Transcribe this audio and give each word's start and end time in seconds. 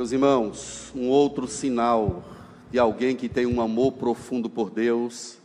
Meus 0.00 0.12
irmãos, 0.12 0.90
um 0.96 1.10
outro 1.10 1.46
sinal 1.46 2.24
de 2.70 2.78
alguém 2.78 3.14
que 3.14 3.28
tem 3.28 3.44
um 3.44 3.60
amor 3.60 3.92
profundo 3.92 4.48
por 4.48 4.70
Deus 4.70 5.36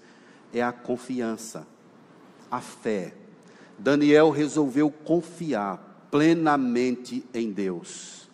é 0.54 0.64
a 0.64 0.72
confiança, 0.72 1.68
a 2.50 2.62
fé. 2.62 3.14
Daniel 3.78 4.30
resolveu 4.30 4.90
confiar 4.90 6.08
plenamente 6.10 7.22
em 7.34 7.52
Deus. 7.52 8.30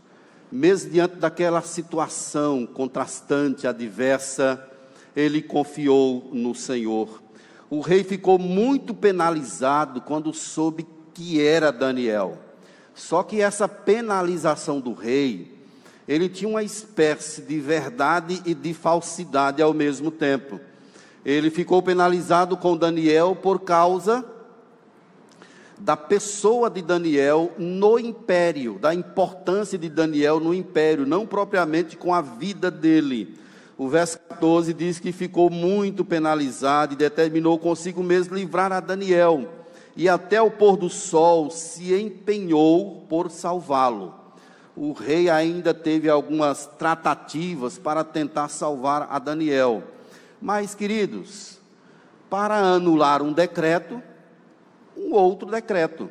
Mesmo 0.51 0.91
diante 0.91 1.15
daquela 1.15 1.63
situação 1.63 2.67
contrastante, 2.67 3.65
adversa, 3.65 4.63
ele 5.15 5.41
confiou 5.41 6.29
no 6.31 6.53
Senhor. 6.53 7.19
O 7.67 7.79
rei 7.79 8.03
ficou 8.03 8.37
muito 8.37 8.93
penalizado 8.93 9.99
quando 10.01 10.31
soube 10.35 10.85
que 11.15 11.41
era 11.41 11.71
Daniel. 11.71 12.37
Só 12.93 13.23
que 13.23 13.41
essa 13.41 13.67
penalização 13.67 14.79
do 14.79 14.93
rei, 14.93 15.60
ele 16.07 16.27
tinha 16.27 16.49
uma 16.49 16.63
espécie 16.63 17.41
de 17.41 17.59
verdade 17.59 18.41
e 18.45 18.53
de 18.53 18.73
falsidade 18.73 19.61
ao 19.61 19.73
mesmo 19.73 20.11
tempo. 20.11 20.59
Ele 21.23 21.49
ficou 21.49 21.81
penalizado 21.81 22.57
com 22.57 22.75
Daniel 22.75 23.35
por 23.35 23.59
causa 23.59 24.25
da 25.77 25.97
pessoa 25.97 26.69
de 26.69 26.81
Daniel 26.81 27.51
no 27.57 27.97
império, 27.97 28.77
da 28.79 28.93
importância 28.93 29.77
de 29.77 29.89
Daniel 29.89 30.39
no 30.39 30.53
império, 30.53 31.05
não 31.05 31.25
propriamente 31.25 31.97
com 31.97 32.13
a 32.13 32.21
vida 32.21 32.69
dele. 32.69 33.35
O 33.77 33.87
verso 33.87 34.19
14 34.29 34.73
diz 34.75 34.99
que 34.99 35.11
ficou 35.11 35.49
muito 35.49 36.05
penalizado 36.05 36.93
e 36.93 36.97
determinou 36.97 37.57
consigo 37.57 38.03
mesmo 38.03 38.35
livrar 38.35 38.71
a 38.71 38.79
Daniel, 38.79 39.49
e 39.95 40.07
até 40.07 40.39
o 40.39 40.51
pôr 40.51 40.77
do 40.77 40.89
sol 40.89 41.49
se 41.49 41.93
empenhou 41.95 43.07
por 43.09 43.31
salvá-lo. 43.31 44.20
O 44.75 44.93
rei 44.93 45.29
ainda 45.29 45.73
teve 45.73 46.09
algumas 46.09 46.65
tratativas 46.65 47.77
para 47.77 48.03
tentar 48.03 48.47
salvar 48.47 49.07
a 49.09 49.19
Daniel. 49.19 49.83
Mas, 50.41 50.73
queridos, 50.73 51.59
para 52.29 52.55
anular 52.55 53.21
um 53.21 53.33
decreto, 53.33 54.01
um 54.95 55.13
outro 55.13 55.49
decreto. 55.49 56.09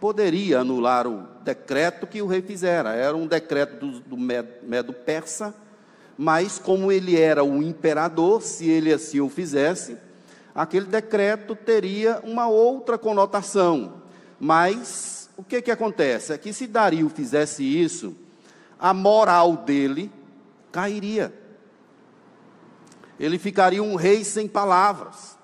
Poderia 0.00 0.60
anular 0.60 1.06
o 1.06 1.26
decreto 1.42 2.06
que 2.06 2.22
o 2.22 2.26
rei 2.26 2.42
fizera, 2.42 2.94
era 2.94 3.16
um 3.16 3.26
decreto 3.26 3.84
do, 3.84 4.00
do 4.00 4.16
Medo 4.16 4.92
Persa 4.92 5.54
mas 6.18 6.58
como 6.58 6.90
ele 6.90 7.16
era 7.16 7.44
o 7.44 7.62
imperador, 7.62 8.42
se 8.42 8.68
ele 8.68 8.92
assim 8.92 9.20
o 9.20 9.28
fizesse, 9.28 9.96
aquele 10.52 10.86
decreto 10.86 11.54
teria 11.54 12.20
uma 12.24 12.48
outra 12.48 12.98
conotação. 12.98 14.02
Mas 14.40 15.17
o 15.38 15.44
que 15.44 15.62
que 15.62 15.70
acontece? 15.70 16.32
É 16.32 16.36
que 16.36 16.52
se 16.52 16.66
Dario 16.66 17.08
fizesse 17.08 17.62
isso, 17.62 18.12
a 18.76 18.92
moral 18.92 19.56
dele 19.58 20.10
cairia. 20.72 21.32
Ele 23.20 23.38
ficaria 23.38 23.80
um 23.80 23.94
rei 23.94 24.24
sem 24.24 24.48
palavras. 24.48 25.38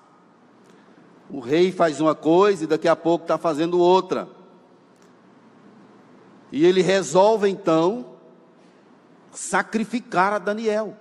O 1.29 1.39
rei 1.39 1.71
faz 1.71 2.01
uma 2.01 2.13
coisa 2.13 2.65
e 2.65 2.67
daqui 2.67 2.89
a 2.89 2.95
pouco 2.95 3.23
está 3.23 3.37
fazendo 3.37 3.79
outra. 3.79 4.27
E 6.51 6.65
ele 6.65 6.81
resolve 6.81 7.47
então 7.47 8.17
sacrificar 9.31 10.33
a 10.33 10.39
Daniel. 10.39 10.97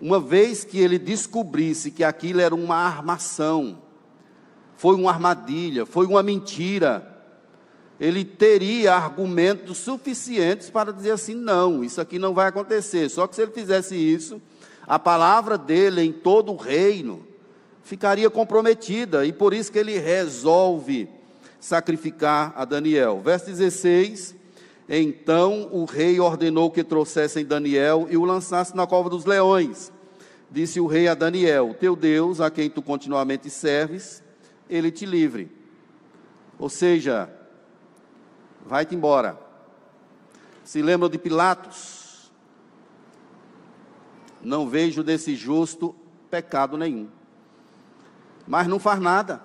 Uma 0.00 0.20
vez 0.20 0.62
que 0.62 0.78
ele 0.78 1.00
descobrisse 1.00 1.90
que 1.90 2.04
aquilo 2.04 2.40
era 2.40 2.54
uma 2.54 2.76
armação, 2.76 3.82
foi 4.76 4.94
uma 4.94 5.10
armadilha, 5.10 5.84
foi 5.84 6.06
uma 6.06 6.22
mentira, 6.22 7.09
ele 8.00 8.24
teria 8.24 8.94
argumentos 8.94 9.76
suficientes 9.78 10.70
para 10.70 10.92
dizer 10.92 11.12
assim: 11.12 11.34
não, 11.34 11.84
isso 11.84 12.00
aqui 12.00 12.18
não 12.18 12.32
vai 12.32 12.48
acontecer. 12.48 13.08
Só 13.10 13.26
que 13.26 13.36
se 13.36 13.42
ele 13.42 13.52
fizesse 13.52 13.94
isso, 13.94 14.40
a 14.86 14.98
palavra 14.98 15.58
dele 15.58 16.02
em 16.02 16.12
todo 16.12 16.52
o 16.52 16.56
reino 16.56 17.22
ficaria 17.82 18.30
comprometida, 18.30 19.26
e 19.26 19.32
por 19.32 19.52
isso 19.52 19.70
que 19.70 19.78
ele 19.78 19.98
resolve 19.98 21.08
sacrificar 21.60 22.54
a 22.56 22.64
Daniel. 22.64 23.20
Verso 23.22 23.46
16 23.46 24.40
então 24.92 25.68
o 25.70 25.84
rei 25.84 26.18
ordenou 26.18 26.68
que 26.68 26.82
trouxessem 26.82 27.44
Daniel 27.44 28.08
e 28.10 28.16
o 28.16 28.24
lançassem 28.24 28.74
na 28.74 28.88
cova 28.88 29.08
dos 29.08 29.24
leões. 29.24 29.92
Disse 30.50 30.80
o 30.80 30.86
rei 30.88 31.06
a 31.06 31.14
Daniel: 31.14 31.76
Teu 31.78 31.94
Deus, 31.94 32.40
a 32.40 32.50
quem 32.50 32.68
tu 32.68 32.82
continuamente 32.82 33.48
serves, 33.48 34.20
ele 34.68 34.90
te 34.90 35.06
livre. 35.06 35.48
Ou 36.58 36.68
seja, 36.68 37.30
vai-te 38.70 38.94
embora. 38.94 39.38
Se 40.64 40.80
lembram 40.80 41.10
de 41.10 41.18
Pilatos? 41.18 42.32
Não 44.40 44.66
vejo 44.66 45.02
desse 45.02 45.36
justo 45.36 45.94
pecado 46.30 46.78
nenhum. 46.78 47.10
Mas 48.46 48.66
não 48.66 48.78
faz 48.78 48.98
nada. 48.98 49.42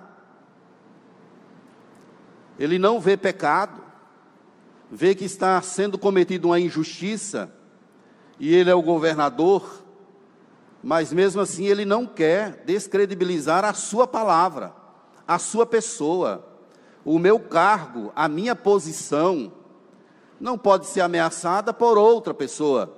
Ele 2.58 2.80
não 2.80 3.02
vê 3.02 3.18
pecado 3.18 3.86
vê 4.92 5.16
que 5.16 5.26
está 5.26 5.62
sendo 5.62 5.98
cometida 5.98 6.48
uma 6.48 6.60
injustiça, 6.60 7.54
e 8.40 8.54
ele 8.54 8.70
é 8.70 8.76
o 8.76 8.82
governador, 8.82 9.84
mas 10.84 11.12
mesmo 11.12 11.42
assim 11.42 11.66
ele 11.66 11.86
não 11.86 12.06
quer 12.06 12.64
descredibilizar 12.66 13.66
a 13.66 13.74
sua 13.74 14.06
palavra, 14.06 14.74
a 15.28 15.40
sua 15.40 15.66
pessoa, 15.66 16.48
o 17.06 17.18
meu 17.20 17.40
cargo, 17.40 18.12
a 18.16 18.28
minha 18.28 18.56
posição, 18.56 19.54
não 20.40 20.58
pode 20.58 20.88
ser 20.88 21.02
ameaçada 21.02 21.72
por 21.72 21.98
outra 21.98 22.34
pessoa. 22.34 22.94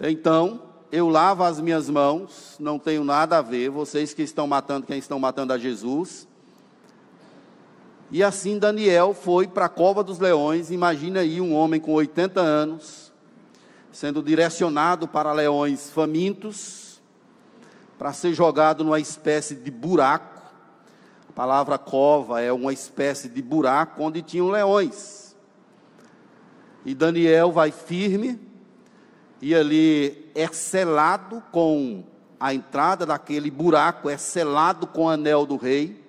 Então, 0.00 0.62
eu 0.90 1.08
lavo 1.08 1.44
as 1.44 1.60
minhas 1.60 1.88
mãos, 1.88 2.56
não 2.58 2.78
tenho 2.78 3.04
nada 3.04 3.38
a 3.38 3.42
ver, 3.42 3.68
vocês 3.68 4.12
que 4.12 4.22
estão 4.22 4.46
matando 4.46 4.86
quem 4.86 4.98
estão 4.98 5.20
matando 5.20 5.52
a 5.52 5.58
Jesus, 5.58 6.26
e 8.12 8.24
assim 8.24 8.58
Daniel 8.58 9.14
foi 9.14 9.46
para 9.46 9.66
a 9.66 9.68
cova 9.68 10.02
dos 10.02 10.18
leões. 10.18 10.70
Imagina 10.70 11.20
aí 11.20 11.40
um 11.40 11.54
homem 11.54 11.80
com 11.80 11.92
80 11.92 12.40
anos, 12.40 13.12
sendo 13.92 14.20
direcionado 14.20 15.06
para 15.06 15.32
leões 15.32 15.90
famintos, 15.90 17.00
para 17.96 18.12
ser 18.12 18.34
jogado 18.34 18.82
numa 18.82 18.98
espécie 18.98 19.54
de 19.54 19.70
buraco. 19.70 20.29
A 21.30 21.32
palavra 21.32 21.78
cova 21.78 22.40
é 22.40 22.52
uma 22.52 22.72
espécie 22.72 23.28
de 23.28 23.40
buraco 23.40 24.02
onde 24.02 24.20
tinham 24.20 24.48
leões. 24.48 25.36
E 26.84 26.92
Daniel 26.92 27.52
vai 27.52 27.70
firme, 27.70 28.36
e 29.40 29.54
ali 29.54 30.28
é 30.34 30.48
selado 30.48 31.40
com 31.52 32.02
a 32.40 32.52
entrada 32.52 33.06
daquele 33.06 33.48
buraco, 33.48 34.10
é 34.10 34.16
selado 34.16 34.88
com 34.88 35.04
o 35.04 35.08
anel 35.08 35.46
do 35.46 35.56
rei. 35.56 36.04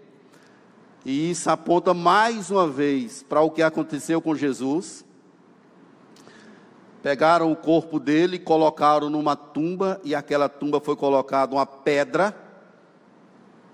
E 1.06 1.30
isso 1.30 1.52
aponta 1.52 1.94
mais 1.94 2.50
uma 2.50 2.68
vez 2.68 3.22
para 3.22 3.42
o 3.42 3.52
que 3.52 3.62
aconteceu 3.62 4.20
com 4.24 4.34
Jesus. 4.34 5.06
Pegaram 7.04 7.52
o 7.52 7.56
corpo 7.56 8.00
dele, 8.00 8.40
colocaram 8.40 9.08
numa 9.08 9.36
tumba, 9.36 10.02
e 10.04 10.16
aquela 10.16 10.50
tumba 10.50 10.82
foi 10.82 10.96
colocada 10.96 11.54
uma 11.54 11.66
pedra 11.68 12.41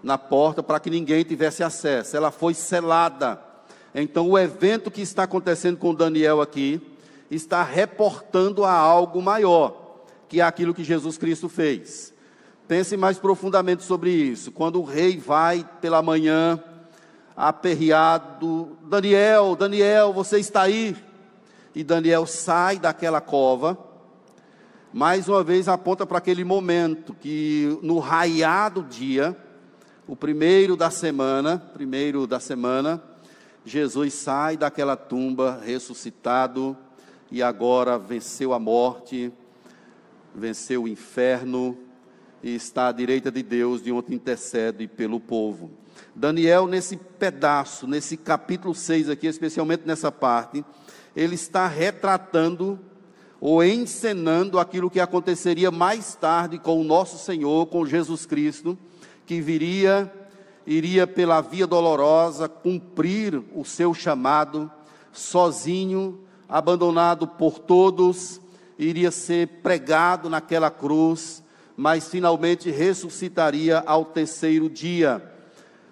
na 0.03 0.17
porta 0.17 0.61
para 0.61 0.79
que 0.79 0.89
ninguém 0.89 1.23
tivesse 1.23 1.63
acesso. 1.63 2.15
Ela 2.15 2.31
foi 2.31 2.53
selada. 2.53 3.41
Então, 3.93 4.29
o 4.29 4.37
evento 4.37 4.91
que 4.91 5.01
está 5.01 5.23
acontecendo 5.23 5.77
com 5.77 5.93
Daniel 5.93 6.41
aqui 6.41 6.81
está 7.31 7.63
reportando 7.63 8.63
a 8.63 8.71
algo 8.71 9.21
maior, 9.21 10.05
que 10.29 10.39
é 10.39 10.43
aquilo 10.43 10.73
que 10.73 10.83
Jesus 10.83 11.17
Cristo 11.17 11.49
fez. 11.49 12.13
Pense 12.67 12.97
mais 12.97 13.17
profundamente 13.17 13.83
sobre 13.83 14.11
isso. 14.11 14.51
Quando 14.51 14.79
o 14.79 14.83
rei 14.83 15.17
vai 15.17 15.67
pela 15.81 16.01
manhã 16.01 16.61
aperreado: 17.35 18.77
Daniel, 18.83 19.55
Daniel, 19.55 20.11
você 20.11 20.37
está 20.39 20.63
aí? 20.63 20.95
E 21.73 21.83
Daniel 21.83 22.25
sai 22.25 22.77
daquela 22.77 23.21
cova. 23.21 23.77
Mais 24.91 25.29
uma 25.29 25.43
vez 25.43 25.67
aponta 25.67 26.05
para 26.05 26.17
aquele 26.17 26.43
momento 26.43 27.13
que 27.13 27.77
no 27.81 28.00
raiar 28.00 28.71
do 28.71 28.83
dia, 28.83 29.38
o 30.07 30.15
primeiro 30.15 30.77
da 30.77 30.89
semana, 30.89 31.57
primeiro 31.74 32.25
da 32.25 32.39
semana, 32.39 33.04
Jesus 33.65 34.13
sai 34.13 34.56
daquela 34.56 34.95
tumba 34.95 35.59
ressuscitado 35.62 36.77
e 37.30 37.44
agora 37.44 38.00
venceu 38.00 38.54
a 38.54 38.59
morte, 38.59 39.33
venceu 40.33 40.83
o 40.83 40.88
inferno 40.88 41.77
e 42.42 42.56
está 42.56 42.88
à 42.88 42.92
direita 42.94 43.30
de 43.30 43.44
Deus, 43.44 43.83
de 43.83 43.92
onde 43.92 44.15
intercede 44.15 44.88
pelo 44.88 45.19
povo. 45.19 45.71
Daniel, 46.15 46.68
nesse 46.68 46.95
pedaço, 46.95 47.86
nesse 47.86 48.15
capítulo 48.15 48.74
6 48.74 49.10
aqui, 49.10 49.27
especialmente 49.27 49.83
nessa 49.86 50.10
parte, 50.10 50.63
ele 51.13 51.36
está 51.36 51.68
retratando 51.68 52.80
ou 53.42 53.62
encenando 53.62 54.57
aquilo 54.57 54.89
que 54.89 55.01
aconteceria 55.01 55.69
mais 55.69 56.15
tarde 56.15 56.57
com 56.57 56.80
o 56.80 56.83
nosso 56.83 57.18
Senhor, 57.18 57.65
com 57.68 57.86
Jesus 57.86 58.25
Cristo, 58.25 58.77
que 59.27 59.41
viria, 59.41 60.12
iria 60.65 61.06
pela 61.06 61.41
via 61.41 61.68
dolorosa 61.68 62.50
cumprir 62.50 63.44
o 63.53 63.63
seu 63.63 63.94
chamado 63.94 64.71
sozinho, 65.12 66.21
abandonado 66.47 67.27
por 67.27 67.59
todos, 67.59 68.41
iria 68.79 69.12
ser 69.12 69.47
pregado 69.62 70.29
naquela 70.29 70.71
cruz, 70.71 71.44
mas 71.75 72.07
finalmente 72.07 72.71
ressuscitaria 72.71 73.83
ao 73.85 74.06
terceiro 74.06 74.69
dia. 74.69 75.21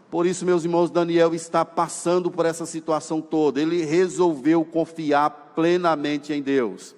Por 0.09 0.25
isso, 0.25 0.45
meus 0.45 0.63
irmãos, 0.63 0.89
Daniel 0.89 1.35
está 1.35 1.65
passando 1.65 2.31
por 2.31 2.45
essa 2.45 2.65
situação 2.65 3.21
toda. 3.21 3.61
Ele 3.61 3.83
resolveu 3.83 4.63
confiar 4.63 5.29
plenamente 5.53 6.31
em 6.31 6.41
Deus. 6.41 6.95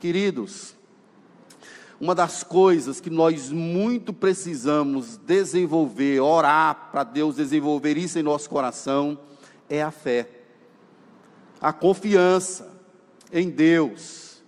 Queridos, 0.00 0.75
uma 2.00 2.14
das 2.14 2.42
coisas 2.42 3.00
que 3.00 3.08
nós 3.08 3.50
muito 3.50 4.12
precisamos 4.12 5.16
desenvolver, 5.16 6.20
orar 6.20 6.90
para 6.92 7.04
Deus 7.04 7.36
desenvolver 7.36 7.96
isso 7.96 8.18
em 8.18 8.22
nosso 8.22 8.50
coração, 8.50 9.18
é 9.68 9.82
a 9.82 9.90
fé, 9.90 10.28
a 11.60 11.72
confiança 11.72 12.70
em 13.32 13.48
Deus. 13.48 14.42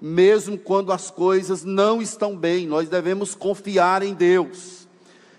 Mesmo 0.00 0.58
quando 0.58 0.92
as 0.92 1.10
coisas 1.10 1.62
não 1.62 2.00
estão 2.00 2.36
bem, 2.36 2.66
nós 2.66 2.88
devemos 2.88 3.34
confiar 3.34 4.02
em 4.02 4.14
Deus. 4.14 4.88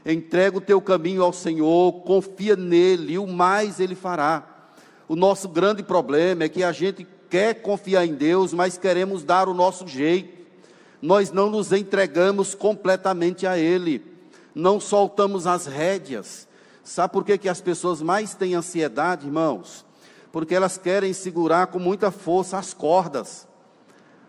Entrega 0.06 0.58
o 0.58 0.62
teu 0.62 0.80
caminho 0.80 1.24
ao 1.24 1.34
Senhor, 1.34 2.04
confia 2.04 2.56
nele, 2.56 3.18
o 3.18 3.26
mais 3.26 3.80
ele 3.80 3.96
fará. 3.96 4.70
O 5.08 5.16
nosso 5.16 5.50
grande 5.50 5.82
problema 5.82 6.44
é 6.44 6.50
que 6.50 6.64
a 6.64 6.72
gente 6.72 7.08
quer 7.30 7.56
confiar 7.56 8.06
em 8.06 8.14
Deus, 8.14 8.54
mas 8.54 8.78
queremos 8.78 9.24
dar 9.24 9.50
o 9.50 9.54
nosso 9.54 9.88
jeito 9.88 10.35
nós 11.02 11.32
não 11.32 11.50
nos 11.50 11.72
entregamos 11.72 12.56
completamente 12.56 13.46
a 13.46 13.58
Ele, 13.58 14.04
não 14.54 14.80
soltamos 14.80 15.46
as 15.46 15.66
rédeas. 15.66 16.48
Sabe 16.84 17.14
por 17.14 17.26
que, 17.26 17.38
que 17.38 17.50
as 17.50 17.62
pessoas 17.62 18.02
mais 18.02 18.34
têm 18.36 18.56
ansiedade, 18.56 19.26
irmãos? 19.26 19.86
Porque 20.32 20.54
elas 20.54 20.78
querem 20.78 21.14
segurar 21.14 21.68
com 21.68 21.80
muita 21.80 22.12
força 22.12 22.58
as 22.58 22.74
cordas, 22.74 23.48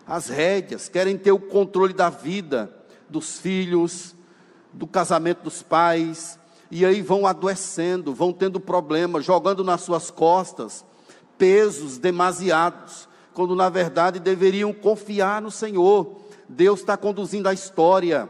as 0.07 0.29
rédeas, 0.29 0.89
querem 0.89 1.19
ter 1.19 1.33
o 1.33 1.39
controle 1.39 1.93
da 1.93 2.09
vida, 2.09 2.73
dos 3.09 3.39
filhos, 3.39 4.15
do 4.73 4.87
casamento 4.87 5.43
dos 5.43 5.63
pais, 5.63 6.39
e 6.71 6.85
aí 6.85 7.03
vão 7.03 7.27
adoecendo, 7.27 8.15
vão 8.15 8.33
tendo 8.33 8.59
problemas, 8.59 9.25
jogando 9.25 9.63
nas 9.63 9.83
suas 9.83 10.11
costas 10.11 10.85
pesos 11.39 11.99
demasiados, 11.99 13.09
quando 13.35 13.55
na 13.55 13.69
verdade 13.69 14.19
deveriam 14.19 14.73
confiar 14.73 15.43
no 15.43 15.51
Senhor 15.51 16.26
Deus 16.49 16.81
está 16.81 16.97
conduzindo 16.97 17.49
a 17.49 17.53
história, 17.53 18.29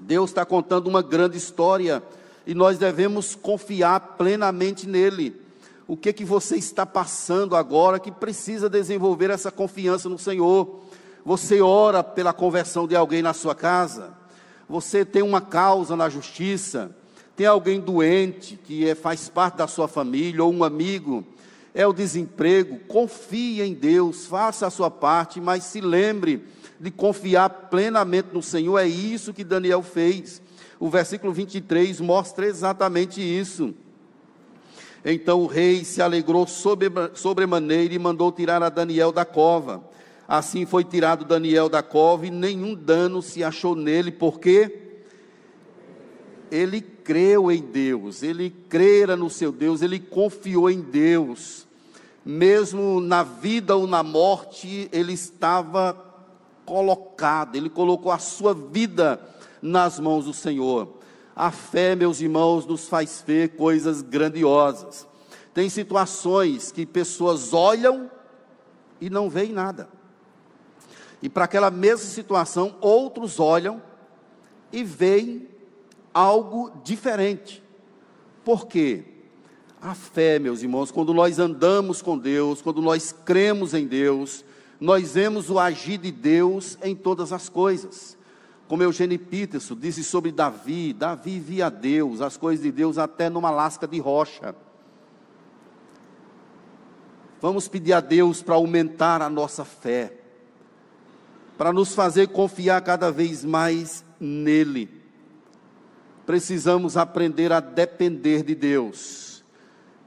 Deus 0.00 0.30
está 0.30 0.44
contando 0.44 0.86
uma 0.86 1.02
grande 1.02 1.36
história, 1.36 2.02
e 2.46 2.54
nós 2.54 2.78
devemos 2.78 3.34
confiar 3.34 4.00
plenamente 4.16 4.86
nele. 4.86 5.40
O 5.88 5.96
que 5.96 6.12
que 6.12 6.24
você 6.24 6.56
está 6.56 6.84
passando 6.86 7.56
agora 7.56 7.98
que 7.98 8.10
precisa 8.10 8.68
desenvolver 8.68 9.30
essa 9.30 9.50
confiança 9.50 10.08
no 10.08 10.18
Senhor? 10.18 10.80
Você 11.24 11.60
ora 11.60 12.04
pela 12.04 12.32
conversão 12.32 12.86
de 12.86 12.94
alguém 12.94 13.22
na 13.22 13.32
sua 13.32 13.54
casa? 13.54 14.14
Você 14.68 15.04
tem 15.04 15.22
uma 15.22 15.40
causa 15.40 15.96
na 15.96 16.08
justiça? 16.08 16.94
Tem 17.36 17.46
alguém 17.46 17.80
doente 17.80 18.56
que 18.56 18.88
é, 18.88 18.94
faz 18.94 19.28
parte 19.28 19.56
da 19.56 19.66
sua 19.66 19.86
família 19.86 20.42
ou 20.42 20.52
um 20.52 20.64
amigo? 20.64 21.24
É 21.74 21.86
o 21.86 21.92
desemprego? 21.92 22.78
Confie 22.88 23.60
em 23.60 23.74
Deus, 23.74 24.26
faça 24.26 24.66
a 24.66 24.70
sua 24.70 24.90
parte, 24.90 25.40
mas 25.40 25.64
se 25.64 25.80
lembre 25.80 26.44
de 26.80 26.90
confiar 26.90 27.48
plenamente 27.48 28.28
no 28.32 28.42
Senhor, 28.42 28.78
é 28.78 28.86
isso 28.86 29.32
que 29.32 29.44
Daniel 29.44 29.82
fez. 29.82 30.42
O 30.78 30.90
versículo 30.90 31.32
23 31.32 32.00
mostra 32.00 32.46
exatamente 32.46 33.20
isso. 33.20 33.74
Então 35.04 35.42
o 35.42 35.46
rei 35.46 35.84
se 35.84 36.02
alegrou 36.02 36.46
sobre, 36.46 36.88
sobremaneira 37.14 37.94
e 37.94 37.98
mandou 37.98 38.32
tirar 38.32 38.62
a 38.62 38.68
Daniel 38.68 39.12
da 39.12 39.24
cova. 39.24 39.82
Assim 40.28 40.66
foi 40.66 40.82
tirado 40.82 41.24
Daniel 41.24 41.68
da 41.68 41.82
cova 41.82 42.26
e 42.26 42.30
nenhum 42.30 42.74
dano 42.74 43.22
se 43.22 43.44
achou 43.44 43.76
nele, 43.76 44.10
porque 44.10 44.86
ele 46.50 46.80
creu 46.80 47.52
em 47.52 47.62
Deus, 47.62 48.22
ele 48.22 48.50
crera 48.68 49.16
no 49.16 49.30
seu 49.30 49.52
Deus, 49.52 49.82
ele 49.82 50.00
confiou 50.00 50.68
em 50.68 50.80
Deus. 50.80 51.66
Mesmo 52.24 53.00
na 53.00 53.22
vida 53.22 53.76
ou 53.76 53.86
na 53.86 54.02
morte, 54.02 54.88
ele 54.90 55.12
estava 55.12 55.92
colocado, 56.66 57.56
ele 57.56 57.70
colocou 57.70 58.12
a 58.12 58.18
sua 58.18 58.52
vida 58.52 59.20
nas 59.62 59.98
mãos 59.98 60.26
do 60.26 60.34
Senhor. 60.34 60.98
A 61.34 61.50
fé, 61.50 61.94
meus 61.94 62.20
irmãos, 62.20 62.66
nos 62.66 62.88
faz 62.88 63.22
ver 63.26 63.56
coisas 63.56 64.02
grandiosas. 64.02 65.06
Tem 65.54 65.70
situações 65.70 66.70
que 66.72 66.84
pessoas 66.84 67.54
olham 67.54 68.10
e 69.00 69.08
não 69.08 69.30
veem 69.30 69.52
nada. 69.52 69.88
E 71.22 71.28
para 71.28 71.44
aquela 71.44 71.70
mesma 71.70 72.06
situação, 72.06 72.76
outros 72.80 73.40
olham 73.40 73.82
e 74.72 74.82
veem 74.84 75.48
algo 76.12 76.72
diferente. 76.82 77.62
Por 78.44 78.66
quê? 78.66 79.04
A 79.80 79.94
fé, 79.94 80.38
meus 80.38 80.62
irmãos, 80.62 80.90
quando 80.90 81.12
nós 81.12 81.38
andamos 81.38 82.00
com 82.00 82.16
Deus, 82.16 82.62
quando 82.62 82.80
nós 82.80 83.12
cremos 83.12 83.74
em 83.74 83.86
Deus, 83.86 84.44
nós 84.80 85.14
vemos 85.14 85.50
o 85.50 85.58
agir 85.58 85.98
de 85.98 86.10
Deus 86.10 86.78
em 86.82 86.94
todas 86.94 87.32
as 87.32 87.48
coisas. 87.48 88.16
Como 88.68 88.82
Eugênio 88.82 89.18
Peterson 89.18 89.74
disse 89.74 90.02
sobre 90.02 90.32
Davi, 90.32 90.92
Davi 90.92 91.38
via 91.38 91.70
Deus, 91.70 92.20
as 92.20 92.36
coisas 92.36 92.62
de 92.62 92.72
Deus 92.72 92.98
até 92.98 93.30
numa 93.30 93.50
lasca 93.50 93.86
de 93.86 93.98
rocha. 93.98 94.54
Vamos 97.40 97.68
pedir 97.68 97.92
a 97.92 98.00
Deus 98.00 98.42
para 98.42 98.56
aumentar 98.56 99.22
a 99.22 99.30
nossa 99.30 99.64
fé, 99.64 100.12
para 101.56 101.72
nos 101.72 101.94
fazer 101.94 102.28
confiar 102.28 102.80
cada 102.82 103.10
vez 103.12 103.44
mais 103.44 104.04
nele. 104.18 104.90
Precisamos 106.26 106.96
aprender 106.96 107.52
a 107.52 107.60
depender 107.60 108.42
de 108.42 108.54
Deus 108.54 109.35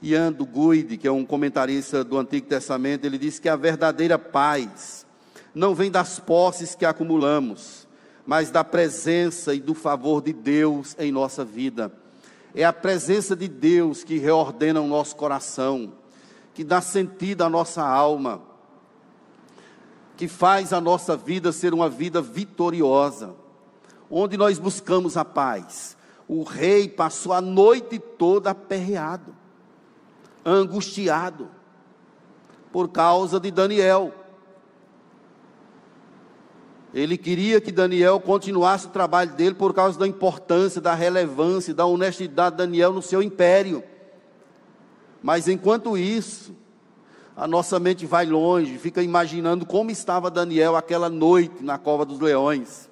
Ian 0.01 0.31
do 0.31 0.46
Guide, 0.46 0.98
que 0.98 1.07
é 1.07 1.12
um 1.12 1.25
comentarista 1.25 2.04
do 2.04 2.18
Antigo 2.18 2.48
Testamento, 2.48 3.06
ele 3.06 3.18
diz 3.18 3.38
que 3.38 3.50
a 3.50 3.56
verdadeira 3.56 4.18
paz 4.18 5.06
não 5.54 5.75
vem 5.75 5.92
das 5.92 6.19
posses 6.19 6.74
que 6.74 6.86
acumulamos, 6.86 7.88
mas 8.25 8.50
da 8.50 8.63
presença 8.63 9.54
e 9.54 9.60
do 9.60 9.74
favor 9.74 10.22
de 10.22 10.31
Deus 10.31 10.96
em 10.98 11.12
nossa 11.12 11.44
vida. 11.44 11.92
É 12.56 12.63
a 12.63 12.72
presença 12.72 13.36
de 13.36 13.48
Deus 13.48 14.04
que 14.04 14.18
reordena 14.18 14.80
o 14.80 14.88
nosso 14.88 15.16
coração, 15.18 15.94
que 16.54 16.63
dá 16.63 16.80
sentido 16.80 17.44
à 17.44 17.50
nossa 17.50 17.84
alma, 17.84 18.42
que 20.16 20.28
faz 20.28 20.72
a 20.72 20.80
nossa 20.80 21.18
vida 21.18 21.51
ser 21.51 21.74
uma 21.74 21.89
vida 21.89 22.22
vitoriosa, 22.22 23.36
onde 24.10 24.38
nós 24.38 24.58
buscamos 24.58 25.18
a 25.18 25.25
paz. 25.25 25.98
O 26.25 26.44
rei 26.44 26.88
passou 26.88 27.34
a 27.34 27.41
noite 27.41 28.00
toda 28.00 28.51
aperreado 28.51 29.38
angustiado 30.50 31.50
por 32.72 32.89
causa 32.89 33.39
de 33.39 33.51
Daniel. 33.51 34.13
Ele 36.94 37.18
queria 37.18 37.62
que 37.62 37.72
Daniel 37.72 38.20
continuasse 38.20 38.88
o 38.88 38.89
trabalho 38.89 39.34
dele 39.34 39.53
por 39.53 39.74
causa 39.74 39.98
da 40.00 40.08
importância, 40.08 40.82
da 40.82 40.96
relevância, 40.96 41.74
da 41.74 41.86
honestidade 41.86 42.56
de 42.56 42.63
Daniel 42.63 42.91
no 42.91 43.01
seu 43.01 43.22
império. 43.22 43.84
Mas 45.22 45.48
enquanto 45.48 45.98
isso, 45.98 46.56
a 47.36 47.48
nossa 47.48 47.79
mente 47.79 48.08
vai 48.08 48.25
longe, 48.25 48.79
fica 48.79 49.03
imaginando 49.03 49.65
como 49.65 49.91
estava 49.91 50.32
Daniel 50.32 50.75
aquela 50.75 51.10
noite 51.10 51.63
na 51.63 51.77
cova 51.77 52.06
dos 52.06 52.20
leões. 52.20 52.89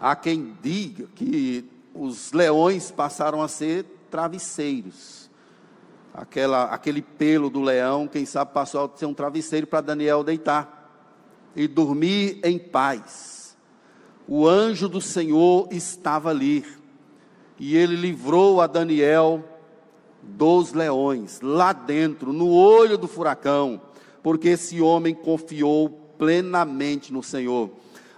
Há 0.00 0.16
quem 0.16 0.56
diga 0.62 1.06
que 1.14 1.68
os 1.94 2.32
leões 2.32 2.90
passaram 2.90 3.42
a 3.42 3.48
ser 3.48 3.84
travesseiros 4.10 5.21
aquela, 6.14 6.64
aquele 6.64 7.00
pelo 7.00 7.48
do 7.48 7.60
leão, 7.60 8.06
quem 8.06 8.26
sabe 8.26 8.52
passou 8.52 8.84
a 8.84 8.96
ser 8.96 9.06
um 9.06 9.14
travesseiro 9.14 9.66
para 9.66 9.80
Daniel 9.80 10.22
deitar 10.22 10.80
e 11.56 11.66
dormir 11.66 12.40
em 12.44 12.58
paz. 12.58 13.56
O 14.26 14.46
anjo 14.46 14.88
do 14.88 15.00
Senhor 15.00 15.68
estava 15.70 16.30
ali 16.30 16.64
e 17.58 17.76
ele 17.76 17.96
livrou 17.96 18.60
a 18.60 18.66
Daniel 18.66 19.44
dos 20.22 20.72
leões, 20.72 21.40
lá 21.40 21.72
dentro, 21.72 22.32
no 22.32 22.50
olho 22.50 22.96
do 22.96 23.08
furacão, 23.08 23.80
porque 24.22 24.50
esse 24.50 24.80
homem 24.80 25.14
confiou 25.14 25.88
plenamente 26.16 27.12
no 27.12 27.22
Senhor. 27.22 27.70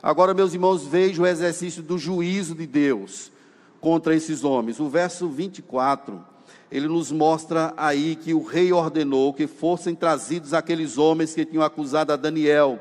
Agora, 0.03 0.35
meus 0.35 0.53
irmãos, 0.53 0.87
veja 0.87 1.23
o 1.23 1.27
exercício 1.27 1.83
do 1.83 1.97
juízo 1.97 2.55
de 2.55 2.67
Deus 2.67 3.33
contra 3.81 4.15
esses 4.15 4.45
homens. 4.45 4.79
O 4.79 4.89
verso 4.89 5.29
24 5.29 6.34
ele 6.75 6.89
nos 6.89 7.13
mostra 7.13 7.73
aí 7.77 8.17
que 8.17 8.35
o 8.35 8.43
rei 8.43 8.73
ordenou 8.73 9.33
que 9.33 9.47
fossem 9.47 9.95
trazidos 9.95 10.53
aqueles 10.53 10.99
homens 10.99 11.33
que 11.33 11.45
tinham 11.45 11.63
acusado 11.63 12.13
a 12.13 12.17
Daniel 12.17 12.81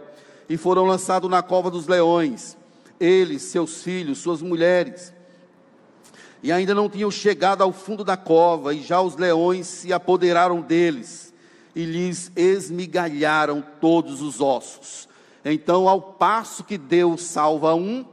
e 0.50 0.57
foram 0.57 0.85
lançados 0.85 1.29
na 1.29 1.43
cova 1.43 1.69
dos 1.69 1.85
leões, 1.85 2.57
eles, 3.00 3.43
seus 3.43 3.83
filhos, 3.83 4.17
suas 4.17 4.41
mulheres. 4.41 5.13
E 6.41 6.51
ainda 6.51 6.73
não 6.73 6.89
tinham 6.89 7.12
chegado 7.12 7.62
ao 7.62 7.71
fundo 7.71 8.03
da 8.03 8.17
cova, 8.17 8.73
e 8.73 8.81
já 8.81 9.00
os 9.00 9.15
leões 9.15 9.67
se 9.67 9.93
apoderaram 9.93 10.59
deles. 10.59 11.31
e 11.75 11.85
lhes 11.85 12.31
esmigalharam 12.35 13.63
todos 13.79 14.23
os 14.23 14.41
ossos. 14.41 15.07
Então, 15.45 15.88
ao 15.88 16.01
passo 16.01 16.63
que 16.63 16.79
Deus 16.79 17.21
salva 17.21 17.75
um, 17.75 18.03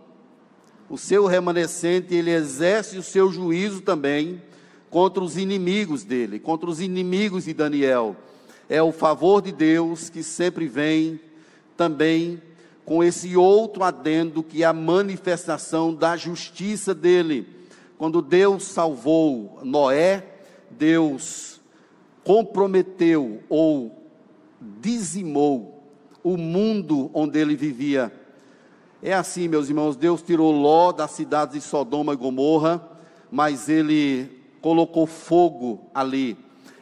o 0.90 0.98
seu 0.98 1.26
remanescente, 1.26 2.14
ele 2.14 2.30
exerce 2.30 2.98
o 2.98 3.02
seu 3.02 3.32
juízo 3.32 3.80
também 3.80 4.42
contra 4.90 5.22
os 5.22 5.36
inimigos 5.36 6.02
dele, 6.04 6.40
contra 6.40 6.68
os 6.68 6.80
inimigos 6.80 7.44
de 7.44 7.54
Daniel. 7.54 8.16
É 8.68 8.82
o 8.82 8.92
favor 8.92 9.40
de 9.40 9.52
Deus 9.52 10.10
que 10.10 10.22
sempre 10.22 10.66
vem 10.66 11.20
também 11.76 12.42
com 12.84 13.02
esse 13.02 13.36
outro 13.36 13.84
adendo 13.84 14.42
que 14.42 14.62
é 14.62 14.66
a 14.66 14.72
manifestação 14.72 15.94
da 15.94 16.16
justiça 16.16 16.92
dele. 16.92 17.46
Quando 17.96 18.20
Deus 18.20 18.64
salvou 18.64 19.60
Noé, 19.62 20.24
Deus 20.70 21.60
comprometeu 22.24 23.42
ou 23.48 23.96
dizimou 24.60 25.84
o 26.22 26.36
mundo 26.36 27.10
onde 27.14 27.38
ele 27.38 27.54
vivia. 27.54 28.12
É 29.02 29.14
assim, 29.14 29.48
meus 29.48 29.68
irmãos, 29.68 29.96
Deus 29.96 30.20
tirou 30.20 30.52
Ló 30.52 30.92
das 30.92 31.12
cidades 31.12 31.54
de 31.54 31.60
Sodoma 31.60 32.12
e 32.12 32.16
Gomorra, 32.16 32.86
mas 33.30 33.68
ele 33.68 34.39
colocou 34.60 35.06
fogo 35.06 35.90
ali. 35.94 36.36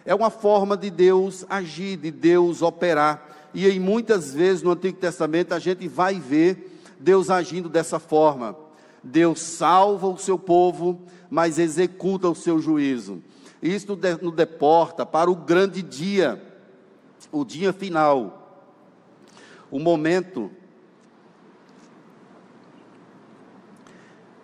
É 0.05 0.15
uma 0.15 0.31
forma 0.31 0.77
de 0.77 0.91
Deus 0.91 1.45
agir, 1.49 1.97
de 1.97 2.11
Deus 2.11 2.63
operar. 2.63 3.51
E 3.53 3.69
em 3.69 3.79
muitas 3.81 4.33
vezes 4.33 4.63
no 4.63 4.73
Antigo 4.73 4.99
Testamento 4.99 5.53
a 5.53 5.59
gente 5.59 5.87
vai 5.87 6.15
ver 6.15 6.81
Deus 6.99 7.31
agindo 7.31 7.69
dessa 7.69 7.99
forma. 7.99 8.57
Deus 9.03 9.41
salva 9.41 10.09
o 10.09 10.19
seu 10.19 10.39
povo, 10.39 11.01
mas 11.31 11.59
executa 11.59 12.29
o 12.29 12.35
seu 12.35 12.59
juízo. 12.59 13.23
Isso 13.63 13.99
nos 14.23 14.35
deporta 14.35 15.05
para 15.05 15.31
o 15.31 15.35
grande 15.35 15.83
dia, 15.83 16.43
o 17.33 17.45
dia 17.45 17.73
final, 17.73 18.67
o 19.71 19.79
momento 19.79 20.51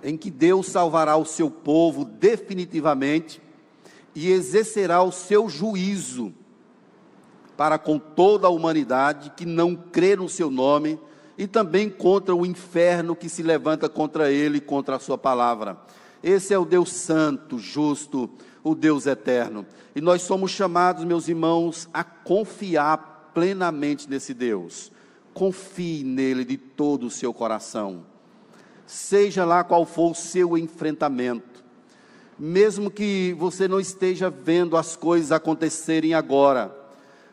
em 0.04 0.18
que 0.18 0.30
Deus 0.30 0.66
salvará 0.66 1.16
o 1.16 1.25
seu 1.25 1.50
povo 1.50 2.04
definitivamente 2.04 3.40
e 4.14 4.30
exercerá 4.30 5.02
o 5.02 5.11
seu 5.11 5.49
juízo 5.49 6.32
para 7.56 7.78
com 7.78 7.99
toda 7.99 8.46
a 8.46 8.50
humanidade 8.50 9.32
que 9.34 9.46
não 9.46 9.75
crê 9.75 10.14
no 10.14 10.28
seu 10.28 10.50
nome 10.50 11.00
e 11.38 11.46
também 11.46 11.88
contra 11.88 12.37
o 12.37 12.44
inferno 12.44 13.16
que 13.16 13.30
se 13.30 13.42
levanta 13.42 13.88
contra 13.88 14.30
ele 14.30 14.58
e 14.58 14.61
contra 14.61 14.96
a 14.96 15.00
sua 15.00 15.16
palavra. 15.16 15.78
Esse 16.23 16.52
é 16.52 16.58
o 16.58 16.66
Deus 16.66 16.92
santo, 16.92 17.58
justo, 17.58 18.30
o 18.62 18.75
Deus 18.75 19.06
eterno. 19.06 19.64
E 19.96 20.00
nós 20.00 20.23
somos 20.23 20.50
chamados, 20.50 21.04
meus 21.04 21.28
irmãos, 21.28 21.88
a 21.94 22.04
confiar 22.04 23.30
plenamente 23.32 24.08
nesse 24.08 24.34
Deus. 24.34 24.92
Confie 25.32 26.04
nele 26.04 26.44
de 26.44 26.56
todo 26.56 27.06
o 27.06 27.11
seu 27.11 27.32
coração 27.32 28.13
seja 28.86 29.44
lá 29.44 29.64
qual 29.64 29.84
for 29.84 30.12
o 30.12 30.14
seu 30.14 30.56
enfrentamento, 30.58 31.64
mesmo 32.38 32.90
que 32.90 33.34
você 33.38 33.68
não 33.68 33.80
esteja 33.80 34.30
vendo 34.30 34.76
as 34.76 34.96
coisas 34.96 35.32
acontecerem 35.32 36.14
agora, 36.14 36.74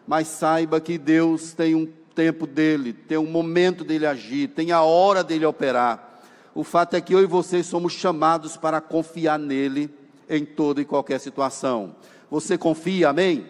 mas 0.08 0.28
saiba 0.28 0.80
que 0.80 0.98
Deus 0.98 1.54
tem 1.54 1.76
um 1.76 1.88
tempo 2.16 2.46
dele, 2.46 2.94
tem 2.94 3.18
um 3.18 3.30
momento 3.30 3.84
dele 3.84 4.06
agir, 4.06 4.50
tem 4.50 4.72
a 4.72 4.82
hora 4.82 5.24
dele 5.24 5.46
operar. 5.46 6.22
O 6.54 6.64
fato 6.64 6.96
é 6.96 7.02
que 7.02 7.14
eu 7.14 7.22
e 7.22 7.26
você 7.26 7.64
somos 7.64 7.94
chamados 7.94 8.58
para 8.58 8.82
confiar 8.82 9.40
nele 9.40 9.90
em 10.30 10.46
toda 10.46 10.82
e 10.82 10.86
qualquer 10.86 11.20
situação. 11.20 11.96
Você 12.30 12.58
confia, 12.58 13.10
amém? 13.10 13.40
amém. 13.40 13.46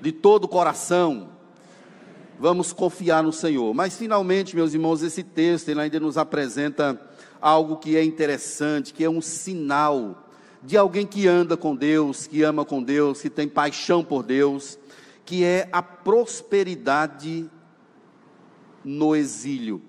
De 0.00 0.12
todo 0.12 0.44
o 0.44 0.48
coração, 0.48 1.30
vamos 2.38 2.72
confiar 2.72 3.22
no 3.22 3.32
Senhor. 3.32 3.72
Mas 3.74 3.96
finalmente, 3.96 4.54
meus 4.54 4.74
irmãos, 4.74 5.02
esse 5.02 5.22
texto 5.22 5.68
ele 5.68 5.80
ainda 5.80 6.00
nos 6.00 6.16
apresenta 6.18 7.00
algo 7.40 7.76
que 7.76 7.96
é 7.96 8.04
interessante, 8.04 8.92
que 8.92 9.04
é 9.04 9.10
um 9.10 9.20
sinal 9.20 10.24
de 10.62 10.76
alguém 10.76 11.06
que 11.06 11.28
anda 11.28 11.56
com 11.56 11.76
Deus, 11.76 12.26
que 12.26 12.42
ama 12.42 12.64
com 12.64 12.82
Deus, 12.82 13.20
que 13.20 13.30
tem 13.30 13.48
paixão 13.48 14.02
por 14.02 14.22
Deus, 14.22 14.78
que 15.24 15.44
é 15.44 15.68
a 15.72 15.82
prosperidade 15.82 17.48
no 18.84 19.14
exílio. 19.14 19.82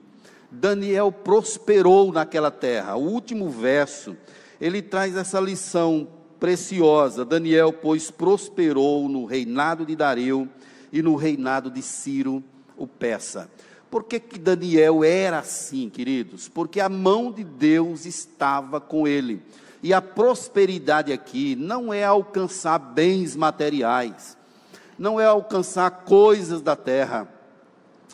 Daniel 0.52 1.12
prosperou 1.12 2.12
naquela 2.12 2.52
terra. 2.52 2.96
O 2.96 3.02
último 3.02 3.50
verso, 3.50 4.16
ele 4.60 4.82
traz 4.82 5.16
essa 5.16 5.40
lição 5.40 6.08
preciosa. 6.40 7.26
Daniel, 7.26 7.74
pois, 7.74 8.10
prosperou 8.10 9.10
no 9.10 9.26
reinado 9.26 9.86
de 9.86 9.96
Dario 9.96 10.50
e 10.92 11.02
no 11.02 11.16
reinado 11.16 11.70
de 11.70 11.82
Ciro 11.82 12.44
o 12.76 12.88
Peça. 12.88 13.50
Por 13.90 14.04
que, 14.04 14.20
que 14.20 14.38
Daniel 14.38 15.04
era 15.04 15.40
assim, 15.40 15.90
queridos? 15.90 16.50
Porque 16.50 16.80
a 16.80 16.90
mão 16.90 17.32
de 17.32 17.44
Deus 17.44 18.06
estava 18.06 18.82
com 18.82 19.08
ele. 19.08 19.42
E 19.82 19.94
a 19.94 20.02
prosperidade 20.02 21.14
aqui 21.14 21.56
não 21.56 21.94
é 21.94 22.04
alcançar 22.04 22.78
bens 22.80 23.36
materiais, 23.36 24.36
não 24.98 25.20
é 25.20 25.26
alcançar 25.26 25.90
coisas 26.04 26.62
da 26.62 26.76
terra. 26.76 27.28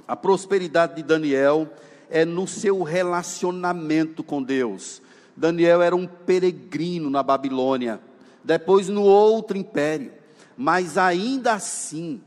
A 0.08 0.16
prosperidade 0.16 0.96
de 0.96 1.04
Daniel 1.04 1.68
é 2.10 2.26
no 2.26 2.48
seu 2.48 2.84
relacionamento 2.84 4.24
com 4.24 4.44
Deus. 4.44 5.02
Daniel 5.36 5.82
era 5.82 5.96
um 5.96 6.06
peregrino 6.06 7.10
na 7.10 7.24
Babilônia, 7.24 8.00
depois 8.44 8.90
no 8.90 9.02
outro 9.02 9.58
império, 9.58 10.12
mas 10.56 10.98
ainda 10.98 11.54
assim 11.54 12.22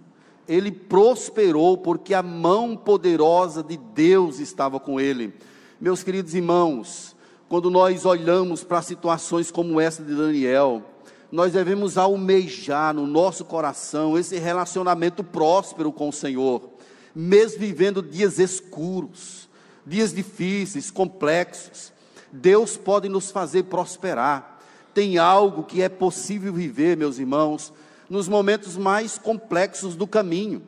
ele 0.49 0.71
prosperou 0.71 1.77
porque 1.77 2.15
a 2.15 2.23
mão 2.23 2.77
poderosa 2.77 3.63
de 3.63 3.77
Deus 3.77 4.39
estava 4.39 4.79
com 4.79 5.01
ele. 5.01 5.35
Meus 5.81 6.03
queridos 6.03 6.35
irmãos, 6.35 7.17
quando 7.49 7.71
nós 7.71 8.05
olhamos 8.05 8.65
para 8.65 8.83
situações 8.83 9.51
como 9.51 9.81
essa 9.81 10.03
de 10.03 10.15
Daniel, 10.15 10.83
nós 11.31 11.53
devemos 11.53 11.99
almejar 11.99 12.95
no 12.95 13.07
nosso 13.07 13.45
coração 13.45 14.19
esse 14.19 14.39
relacionamento 14.39 15.23
próspero 15.25 15.93
com 15.93 16.09
o 16.09 16.13
Senhor, 16.13 16.71
mesmo 17.15 17.61
vivendo 17.61 18.03
dias 18.03 18.39
escuros, 18.39 19.49
dias 19.85 20.15
difíceis, 20.15 20.91
complexos. 20.91 21.93
Deus 22.33 22.77
pode 22.77 23.09
nos 23.09 23.31
fazer 23.31 23.65
prosperar. 23.65 24.61
Tem 24.95 25.19
algo 25.19 25.63
que 25.63 25.83
é 25.83 25.89
possível 25.89 26.53
viver, 26.53 26.97
meus 26.97 27.19
irmãos, 27.19 27.73
nos 28.09 28.29
momentos 28.29 28.77
mais 28.77 29.19
complexos 29.19 29.97
do 29.97 30.07
caminho. 30.07 30.63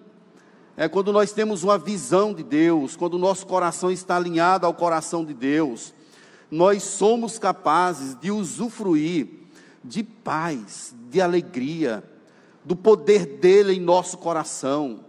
É 0.77 0.89
quando 0.89 1.13
nós 1.13 1.33
temos 1.33 1.65
uma 1.65 1.77
visão 1.77 2.33
de 2.33 2.43
Deus, 2.43 2.97
quando 2.97 3.15
o 3.15 3.19
nosso 3.19 3.47
coração 3.47 3.91
está 3.91 4.17
alinhado 4.17 4.65
ao 4.65 4.75
coração 4.75 5.25
de 5.25 5.35
Deus, 5.35 5.93
nós 6.51 6.83
somos 6.83 7.39
capazes 7.39 8.15
de 8.19 8.31
usufruir 8.31 9.39
de 9.83 10.03
paz, 10.03 10.95
de 11.11 11.21
alegria, 11.21 12.05
do 12.65 12.77
poder 12.77 13.27
dele 13.39 13.73
em 13.73 13.81
nosso 13.81 14.19
coração. 14.19 15.01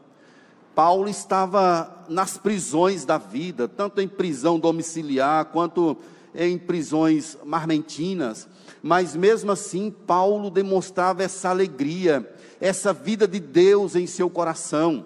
Paulo 0.73 1.09
estava 1.09 2.05
nas 2.07 2.37
prisões 2.37 3.03
da 3.03 3.17
vida, 3.17 3.67
tanto 3.67 3.99
em 3.99 4.07
prisão 4.07 4.59
domiciliar 4.59 5.45
quanto 5.45 5.97
em 6.33 6.57
prisões 6.57 7.37
marmentinas 7.43 8.47
mas 8.81 9.15
mesmo 9.15 9.51
assim 9.51 9.91
Paulo 9.91 10.49
demonstrava 10.49 11.23
essa 11.23 11.49
alegria, 11.49 12.29
essa 12.59 12.93
vida 12.93 13.27
de 13.27 13.39
Deus 13.39 13.95
em 13.95 14.07
seu 14.07 14.29
coração. 14.29 15.05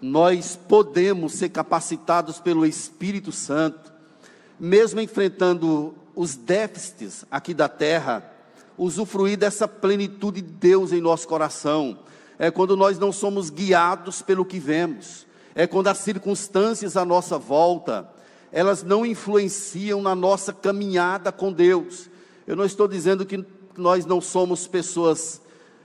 Nós 0.00 0.56
podemos 0.56 1.34
ser 1.34 1.50
capacitados 1.50 2.40
pelo 2.40 2.64
Espírito 2.64 3.32
Santo, 3.32 3.92
mesmo 4.58 5.00
enfrentando 5.00 5.94
os 6.14 6.36
déficits 6.36 7.24
aqui 7.30 7.54
da 7.54 7.68
terra, 7.68 8.24
usufruir 8.76 9.38
dessa 9.38 9.68
plenitude 9.68 10.40
de 10.40 10.50
Deus 10.50 10.92
em 10.92 11.00
nosso 11.00 11.28
coração. 11.28 11.98
É 12.38 12.50
quando 12.50 12.76
nós 12.76 12.98
não 12.98 13.12
somos 13.12 13.50
guiados 13.50 14.22
pelo 14.22 14.44
que 14.44 14.58
vemos, 14.58 15.26
é 15.54 15.66
quando 15.66 15.88
as 15.88 15.98
circunstâncias 15.98 16.96
à 16.96 17.04
nossa 17.04 17.38
volta, 17.38 18.08
elas 18.52 18.82
não 18.82 19.04
influenciam 19.04 20.00
na 20.00 20.14
nossa 20.14 20.52
caminhada 20.52 21.30
com 21.30 21.52
Deus. 21.52 22.09
Eu 22.50 22.56
não 22.56 22.64
estou 22.64 22.88
dizendo 22.88 23.24
que 23.24 23.46
nós 23.76 24.04
não 24.04 24.20
somos 24.20 24.66
pessoas 24.66 25.40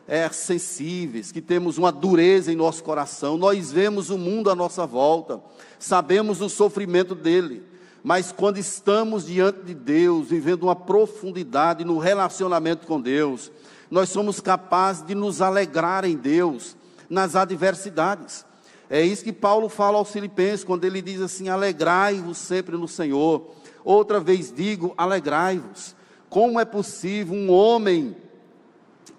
é, 0.07 0.27
sensíveis, 0.29 1.31
que 1.31 1.39
temos 1.39 1.77
uma 1.77 1.91
dureza 1.91 2.51
em 2.51 2.55
nosso 2.55 2.83
coração. 2.83 3.37
Nós 3.37 3.71
vemos 3.71 4.09
o 4.09 4.17
mundo 4.17 4.49
à 4.49 4.55
nossa 4.55 4.83
volta, 4.83 5.39
sabemos 5.77 6.41
o 6.41 6.49
sofrimento 6.49 7.13
dele, 7.13 7.61
mas 8.03 8.31
quando 8.31 8.57
estamos 8.57 9.27
diante 9.27 9.61
de 9.61 9.75
Deus, 9.75 10.29
vivendo 10.29 10.63
uma 10.63 10.75
profundidade 10.75 11.85
no 11.85 11.99
relacionamento 11.99 12.87
com 12.87 12.99
Deus, 12.99 13.51
nós 13.91 14.09
somos 14.09 14.39
capazes 14.39 15.05
de 15.05 15.13
nos 15.13 15.43
alegrar 15.43 16.03
em 16.03 16.17
Deus 16.17 16.75
nas 17.07 17.35
adversidades. 17.35 18.43
É 18.89 19.03
isso 19.03 19.23
que 19.23 19.31
Paulo 19.31 19.69
fala 19.69 19.99
aos 19.99 20.09
Filipenses, 20.09 20.63
quando 20.63 20.83
ele 20.83 20.99
diz 20.99 21.21
assim: 21.21 21.47
alegrai-vos 21.47 22.39
sempre 22.39 22.75
no 22.75 22.87
Senhor. 22.87 23.51
Outra 23.83 24.19
vez 24.19 24.51
digo, 24.51 24.95
alegrai-vos. 24.97 25.93
Como 26.35 26.59
é 26.59 26.65
possível 26.65 27.33
um 27.33 27.49
homem 27.49 28.13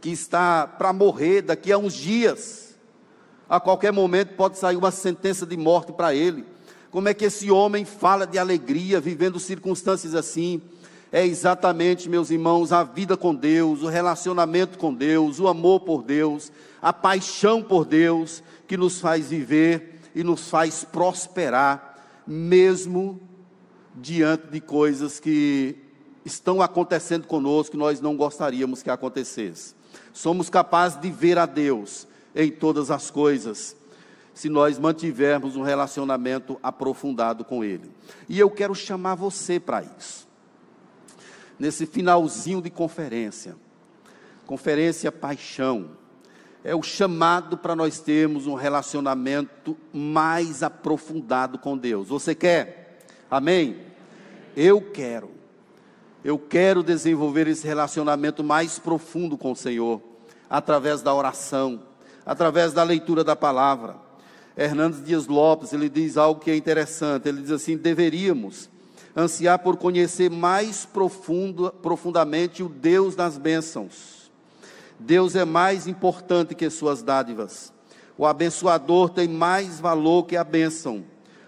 que 0.02 0.10
está 0.10 0.66
para 0.66 0.92
morrer 0.92 1.40
daqui 1.40 1.72
a 1.72 1.78
uns 1.78 1.94
dias. 1.94 2.76
A 3.48 3.58
qualquer 3.58 3.90
momento 3.90 4.34
pode 4.34 4.58
sair 4.58 4.76
uma 4.76 4.90
sentença 4.90 5.46
de 5.46 5.56
morte 5.56 5.92
para 5.92 6.14
ele. 6.14 6.44
Como 6.90 7.08
é 7.08 7.14
que 7.14 7.24
esse 7.24 7.50
homem 7.50 7.86
fala 7.86 8.26
de 8.26 8.38
alegria, 8.38 9.00
vivendo 9.00 9.40
circunstâncias 9.40 10.14
assim? 10.14 10.60
É 11.10 11.24
exatamente, 11.24 12.06
meus 12.06 12.30
irmãos, 12.30 12.70
a 12.70 12.84
vida 12.84 13.16
com 13.16 13.34
Deus, 13.34 13.82
o 13.82 13.88
relacionamento 13.88 14.76
com 14.76 14.92
Deus, 14.92 15.40
o 15.40 15.48
amor 15.48 15.80
por 15.80 16.02
Deus, 16.02 16.52
a 16.82 16.92
paixão 16.92 17.62
por 17.62 17.86
Deus, 17.86 18.42
que 18.68 18.76
nos 18.76 19.00
faz 19.00 19.30
viver 19.30 20.02
e 20.14 20.22
nos 20.22 20.50
faz 20.50 20.84
prosperar, 20.84 21.98
mesmo 22.26 23.18
diante 23.94 24.48
de 24.48 24.60
coisas 24.60 25.18
que 25.18 25.85
estão 26.26 26.60
acontecendo 26.60 27.26
conosco 27.26 27.70
que 27.70 27.76
nós 27.76 28.00
não 28.00 28.16
gostaríamos 28.16 28.82
que 28.82 28.90
acontecesse. 28.90 29.74
Somos 30.12 30.50
capazes 30.50 31.00
de 31.00 31.08
ver 31.08 31.38
a 31.38 31.46
Deus 31.46 32.06
em 32.34 32.50
todas 32.50 32.90
as 32.90 33.10
coisas, 33.10 33.76
se 34.34 34.48
nós 34.48 34.76
mantivermos 34.78 35.56
um 35.56 35.62
relacionamento 35.62 36.58
aprofundado 36.62 37.44
com 37.44 37.62
Ele. 37.64 37.90
E 38.28 38.38
eu 38.38 38.50
quero 38.50 38.74
chamar 38.74 39.14
você 39.14 39.60
para 39.60 39.82
isso. 39.96 40.26
Nesse 41.58 41.86
finalzinho 41.86 42.60
de 42.60 42.68
conferência, 42.68 43.56
conferência 44.44 45.10
Paixão, 45.12 45.92
é 46.62 46.74
o 46.74 46.82
chamado 46.82 47.56
para 47.56 47.76
nós 47.76 48.00
termos 48.00 48.48
um 48.48 48.54
relacionamento 48.54 49.76
mais 49.92 50.64
aprofundado 50.64 51.56
com 51.56 51.78
Deus. 51.78 52.08
Você 52.08 52.34
quer? 52.34 53.06
Amém? 53.30 53.78
Eu 54.56 54.80
quero. 54.80 55.30
Eu 56.26 56.40
quero 56.40 56.82
desenvolver 56.82 57.46
esse 57.46 57.64
relacionamento 57.64 58.42
mais 58.42 58.80
profundo 58.80 59.38
com 59.38 59.52
o 59.52 59.56
Senhor, 59.56 60.02
através 60.50 61.00
da 61.00 61.14
oração, 61.14 61.80
através 62.26 62.72
da 62.72 62.82
leitura 62.82 63.22
da 63.22 63.36
palavra. 63.36 63.94
Hernandes 64.56 65.04
Dias 65.04 65.28
Lopes, 65.28 65.72
ele 65.72 65.88
diz 65.88 66.16
algo 66.16 66.40
que 66.40 66.50
é 66.50 66.56
interessante. 66.56 67.28
Ele 67.28 67.42
diz 67.42 67.52
assim: 67.52 67.76
deveríamos 67.76 68.68
ansiar 69.16 69.60
por 69.60 69.76
conhecer 69.76 70.28
mais 70.28 70.84
profundo, 70.84 71.72
profundamente 71.80 72.60
o 72.60 72.68
Deus 72.68 73.14
das 73.14 73.38
bênçãos. 73.38 74.28
Deus 74.98 75.36
é 75.36 75.44
mais 75.44 75.86
importante 75.86 76.56
que 76.56 76.68
suas 76.68 77.04
dádivas. 77.04 77.72
O 78.18 78.26
abençoador 78.26 79.10
tem 79.10 79.28
mais 79.28 79.78
valor 79.78 80.24
que 80.26 80.36
a 80.36 80.42
bênção. 80.42 81.04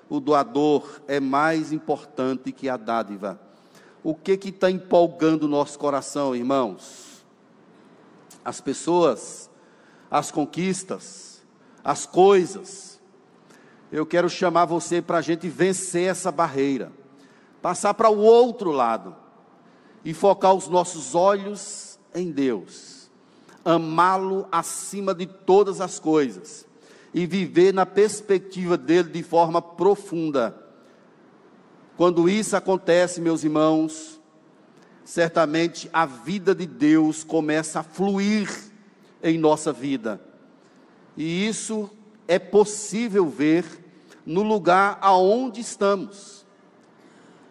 O 0.09 0.21
doador 0.21 1.01
é 1.09 1.19
mais 1.19 1.73
importante 1.73 2.53
que 2.53 2.69
a 2.69 2.77
dádiva 2.77 3.48
o 4.03 4.15
que 4.15 4.37
que 4.37 4.49
está 4.51 4.71
empolgando 4.71 5.45
o 5.45 5.49
nosso 5.49 5.79
coração, 5.79 6.35
irmãos? 6.35 7.25
As 8.45 8.61
pessoas, 8.61 9.51
as 10.11 10.31
conquistas, 10.31 11.45
as 11.83 12.07
coisas. 12.07 13.01
Eu 13.91 14.07
quero 14.07 14.29
chamar 14.29 14.67
você 14.67 15.03
para 15.03 15.19
a 15.19 15.23
gente 15.23 15.49
vencer 15.49 16.09
essa 16.09 16.31
barreira, 16.31 16.93
passar 17.61 17.95
para 17.95 18.11
o 18.11 18.19
outro 18.19 18.71
lado 18.71 19.17
e 20.05 20.15
focar 20.15 20.55
os 20.55 20.69
nossos 20.69 21.15
olhos 21.15 21.99
em 22.15 22.31
Deus, 22.31 23.11
amá-lo 23.65 24.47
acima 24.51 25.15
de 25.15 25.27
todas 25.27 25.81
as 25.81 25.99
coisas 25.99 26.67
e 27.13 27.27
viver 27.27 27.73
na 27.73 27.87
perspectiva 27.87 28.77
dele 28.77 29.11
de 29.11 29.23
forma 29.23 29.61
profunda 29.61 30.68
quando 31.99 32.29
isso 32.29 32.57
acontece, 32.57 33.21
meus 33.21 33.43
irmãos, 33.43 34.21
certamente 35.05 35.91
a 35.93 36.07
vida 36.07 36.55
de 36.55 36.65
Deus 36.65 37.25
começa 37.25 37.81
a 37.81 37.83
fluir 37.83 38.49
em 39.21 39.37
nossa 39.37 39.73
vida. 39.73 40.21
E 41.17 41.45
isso 41.45 41.91
é 42.29 42.39
possível 42.39 43.29
ver 43.29 43.65
no 44.25 44.45
lugar 44.45 44.99
aonde 45.01 45.61
estamos, 45.61 46.47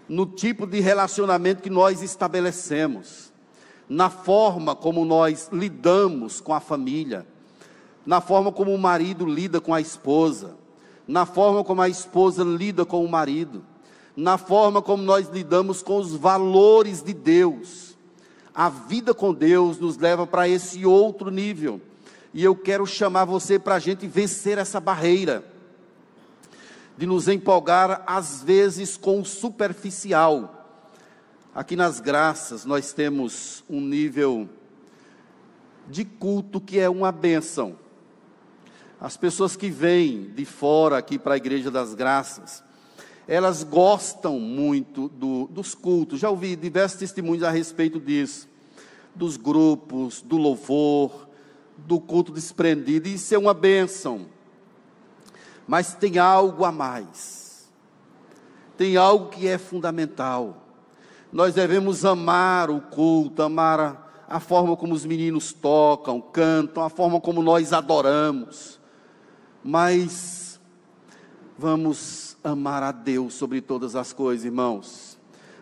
no 0.07 0.25
tipo 0.25 0.65
de 0.65 0.79
relacionamento 0.79 1.61
que 1.61 1.69
nós 1.69 2.01
estabelecemos, 2.01 3.33
na 3.89 4.09
forma 4.09 4.73
como 4.73 5.03
nós 5.03 5.49
lidamos 5.51 6.39
com 6.39 6.53
a 6.53 6.61
família, 6.61 7.27
na 8.05 8.21
forma 8.21 8.49
como 8.53 8.73
o 8.73 8.79
marido 8.79 9.25
lida 9.25 9.59
com 9.59 9.73
a 9.73 9.81
esposa, 9.81 10.55
na 11.05 11.25
forma 11.25 11.65
como 11.65 11.81
a 11.81 11.89
esposa 11.89 12.45
lida 12.45 12.85
com 12.85 13.03
o 13.03 13.09
marido 13.09 13.61
na 14.17 14.35
forma 14.35 14.81
como 14.81 15.03
nós 15.03 15.29
lidamos 15.29 15.83
com 15.83 15.97
os 15.97 16.15
valores 16.15 17.03
de 17.03 17.13
Deus. 17.13 17.95
A 18.53 18.67
vida 18.67 19.13
com 19.13 19.31
Deus 19.31 19.77
nos 19.77 19.95
leva 19.95 20.25
para 20.25 20.49
esse 20.49 20.83
outro 20.83 21.29
nível. 21.29 21.79
E 22.33 22.43
eu 22.43 22.55
quero 22.55 22.83
chamar 22.87 23.25
você 23.25 23.59
para 23.59 23.75
a 23.75 23.79
gente 23.79 24.07
vencer 24.07 24.57
essa 24.57 24.79
barreira, 24.79 25.45
de 26.97 27.05
nos 27.05 27.27
empolgar 27.27 28.03
às 28.07 28.41
vezes 28.41 28.97
com 28.97 29.21
o 29.21 29.25
superficial. 29.25 30.65
Aqui 31.53 31.75
nas 31.75 31.99
graças 31.99 32.65
nós 32.65 32.91
temos 32.93 33.63
um 33.69 33.79
nível 33.79 34.49
de 35.87 36.03
culto 36.03 36.59
que 36.59 36.79
é 36.79 36.89
uma 36.89 37.11
bênção. 37.11 37.77
As 38.99 39.15
pessoas 39.15 39.55
que 39.55 39.69
vêm 39.69 40.31
de 40.35 40.43
fora 40.43 40.97
aqui 40.97 41.19
para 41.19 41.35
a 41.35 41.37
Igreja 41.37 41.69
das 41.69 41.93
Graças, 41.93 42.63
elas 43.27 43.61
gostam 43.61 44.39
muito 44.39 45.09
do, 45.09 45.47
dos 45.47 45.75
cultos. 45.75 46.19
Já 46.19 46.29
ouvi 46.29 46.55
diversos 46.55 46.97
testemunhos 46.97 47.43
a 47.43 47.51
respeito 47.51 47.99
disso, 47.99 48.47
dos 49.13 49.35
grupos, 49.35 50.21
do 50.21 50.37
louvor, 50.37 51.27
do 51.77 51.99
culto 51.99 52.31
desprendido. 52.31 53.09
Isso 53.09 53.35
é 53.35 53.37
uma 53.37 53.53
bênção. 53.53 54.27
Mas 55.67 55.93
tem 55.93 56.17
algo 56.17 56.63
a 56.63 56.71
mais. 56.71 57.67
Tem 58.77 58.95
algo 58.95 59.29
que 59.29 59.47
é 59.47 59.57
fundamental. 59.57 60.63
Nós 61.31 61.53
devemos 61.53 62.05
amar 62.05 62.69
o 62.69 62.79
culto, 62.79 63.41
amar 63.41 63.79
a, 63.79 63.97
a 64.29 64.39
forma 64.39 64.77
como 64.77 64.93
os 64.93 65.03
meninos 65.03 65.51
tocam, 65.51 66.21
cantam, 66.21 66.81
a 66.81 66.89
forma 66.89 67.19
como 67.19 67.41
nós 67.41 67.73
adoramos. 67.73 68.79
Mas 69.61 70.61
vamos 71.57 72.26
amar 72.43 72.83
a 72.83 72.91
Deus 72.91 73.33
sobre 73.33 73.61
todas 73.61 73.95
as 73.95 74.13
coisas, 74.13 74.45
irmãos. 74.45 75.17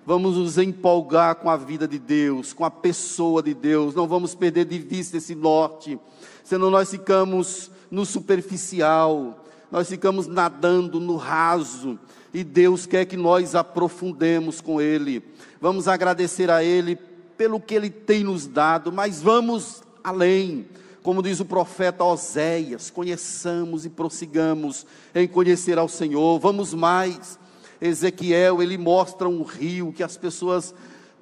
Vamos 0.06 0.38
nos 0.38 0.58
empolgar 0.58 1.36
com 1.36 1.50
a 1.50 1.58
vida 1.58 1.88
de 1.88 1.98
Deus, 1.98 2.54
com 2.54 2.64
a 2.64 2.70
pessoa 2.70 3.42
de 3.42 3.54
Deus. 3.54 3.96
Não 3.96 4.08
vamos 4.08 4.36
perder 4.36 4.66
de 4.66 4.78
vista 4.78 5.18
esse 5.18 5.34
norte, 5.34 6.00
senão 6.44 6.70
nós 6.70 6.92
ficamos 6.92 7.72
no 7.90 8.06
superficial, 8.06 9.44
nós 9.72 9.90
ficamos 9.90 10.28
nadando 10.28 11.00
no 11.00 11.16
raso. 11.16 11.98
E 12.34 12.44
Deus 12.44 12.86
quer 12.86 13.06
que 13.06 13.18
nós 13.18 13.56
aprofundemos 13.56 14.62
com 14.62 14.80
Ele. 14.80 15.24
Vamos 15.60 15.88
agradecer 15.88 16.52
a 16.52 16.64
Ele 16.64 16.98
pelo 17.38 17.60
que 17.60 17.74
Ele 17.74 17.90
tem 17.90 18.24
nos 18.24 18.46
dado, 18.46 18.92
mas 18.92 19.22
vamos 19.22 19.82
além 20.04 20.68
como 21.06 21.22
diz 21.22 21.40
o 21.40 21.46
profeta 21.46 22.04
Oséias, 22.04 22.90
conheçamos 22.90 23.86
e 23.86 23.90
prossigamos 23.92 24.88
em 25.14 25.28
conhecer 25.28 25.78
ao 25.78 25.88
Senhor. 25.88 26.40
Vamos 26.40 26.74
mais. 26.74 27.38
Ezequiel, 27.80 28.60
ele 28.60 28.76
mostra 28.76 29.30
um 29.30 29.44
rio 29.44 29.94
que 29.94 30.02
as 30.02 30.18
pessoas 30.18 30.74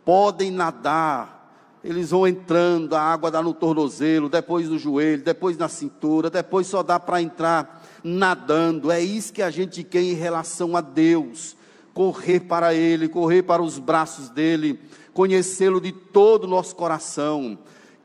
podem 0.06 0.52
nadar. 0.52 1.78
Eles 1.84 2.12
vão 2.12 2.26
entrando, 2.26 2.96
a 2.96 3.02
água 3.02 3.30
dá 3.30 3.43
no 3.43 3.54
tornozelo, 3.54 4.30
depois 4.30 4.69
no 4.69 4.80
joelho, 4.80 5.22
depois 5.22 5.58
na 5.58 5.67
cintura, 5.67 6.30
depois 6.30 6.65
só 6.65 6.82
dá 6.82 6.98
para 6.98 7.22
entrar 7.22 7.86
nadando. 8.02 8.89
É 8.89 9.02
isso 9.02 9.34
que 9.34 9.41
a 9.41 9.50
gente 9.50 9.84
quer 9.84 10.02
em 10.02 10.13
relação 10.13 10.78
a 10.78 10.82
Deus. 10.82 11.58
Correr 11.93 12.39
para 12.39 12.74
Ele, 12.74 13.10
correr 13.10 13.43
para 13.43 13.62
os 13.62 13.80
braços 13.80 14.30
dEle, 14.30 14.80
conhecê-lo 15.13 15.82
de 15.82 15.91
todo 15.91 16.46
o 16.46 16.50
nosso 16.50 16.74
coração 16.74 17.60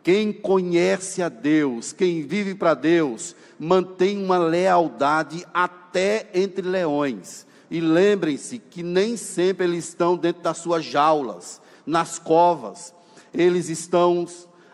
quem 0.08 0.32
conhece 0.32 1.22
a 1.22 1.28
Deus, 1.28 1.92
quem 1.92 2.22
vive 2.22 2.54
para 2.54 2.72
Deus, 2.72 3.36
mantém 3.58 4.16
uma 4.16 4.38
lealdade 4.38 5.46
até 5.52 6.30
entre 6.32 6.66
leões. 6.66 7.46
E 7.70 7.78
lembrem-se 7.78 8.58
que 8.58 8.82
nem 8.82 9.18
sempre 9.18 9.66
eles 9.66 9.86
estão 9.86 10.16
dentro 10.16 10.42
das 10.42 10.56
suas 10.56 10.82
jaulas, 10.82 11.60
nas 11.84 12.18
covas, 12.18 12.94
eles 13.34 13.68
estão 13.68 14.26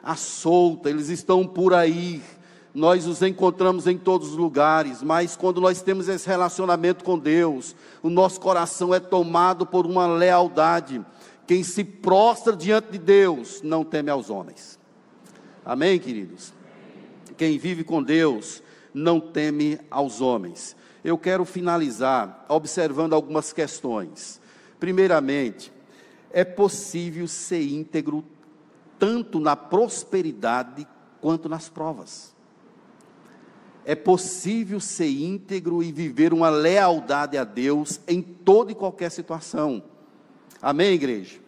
à 0.04 0.14
solta, 0.14 0.88
eles 0.88 1.08
estão 1.08 1.44
por 1.44 1.74
aí. 1.74 2.22
Nós 2.72 3.04
os 3.04 3.20
encontramos 3.20 3.88
em 3.88 3.98
todos 3.98 4.28
os 4.28 4.36
lugares, 4.36 5.02
mas 5.02 5.34
quando 5.34 5.60
nós 5.60 5.82
temos 5.82 6.08
esse 6.08 6.28
relacionamento 6.28 7.02
com 7.02 7.18
Deus, 7.18 7.74
o 8.04 8.08
nosso 8.08 8.40
coração 8.40 8.94
é 8.94 9.00
tomado 9.00 9.66
por 9.66 9.84
uma 9.84 10.06
lealdade. 10.06 11.04
Quem 11.44 11.64
se 11.64 11.82
prostra 11.82 12.54
diante 12.54 12.92
de 12.92 12.98
Deus 12.98 13.62
não 13.62 13.82
teme 13.82 14.10
aos 14.10 14.30
homens. 14.30 14.83
Amém, 15.64 15.98
queridos? 15.98 16.52
Quem 17.38 17.56
vive 17.56 17.84
com 17.84 18.02
Deus 18.02 18.62
não 18.92 19.18
teme 19.18 19.78
aos 19.90 20.20
homens. 20.20 20.76
Eu 21.02 21.16
quero 21.16 21.44
finalizar 21.44 22.44
observando 22.48 23.14
algumas 23.14 23.52
questões. 23.52 24.40
Primeiramente, 24.78 25.72
é 26.30 26.44
possível 26.44 27.26
ser 27.26 27.62
íntegro 27.62 28.24
tanto 28.98 29.40
na 29.40 29.56
prosperidade 29.56 30.86
quanto 31.20 31.48
nas 31.48 31.68
provas. 31.68 32.34
É 33.86 33.94
possível 33.94 34.80
ser 34.80 35.08
íntegro 35.08 35.82
e 35.82 35.90
viver 35.92 36.32
uma 36.34 36.50
lealdade 36.50 37.38
a 37.38 37.44
Deus 37.44 38.00
em 38.06 38.20
toda 38.20 38.72
e 38.72 38.74
qualquer 38.74 39.10
situação. 39.10 39.82
Amém, 40.60 40.92
igreja? 40.92 41.38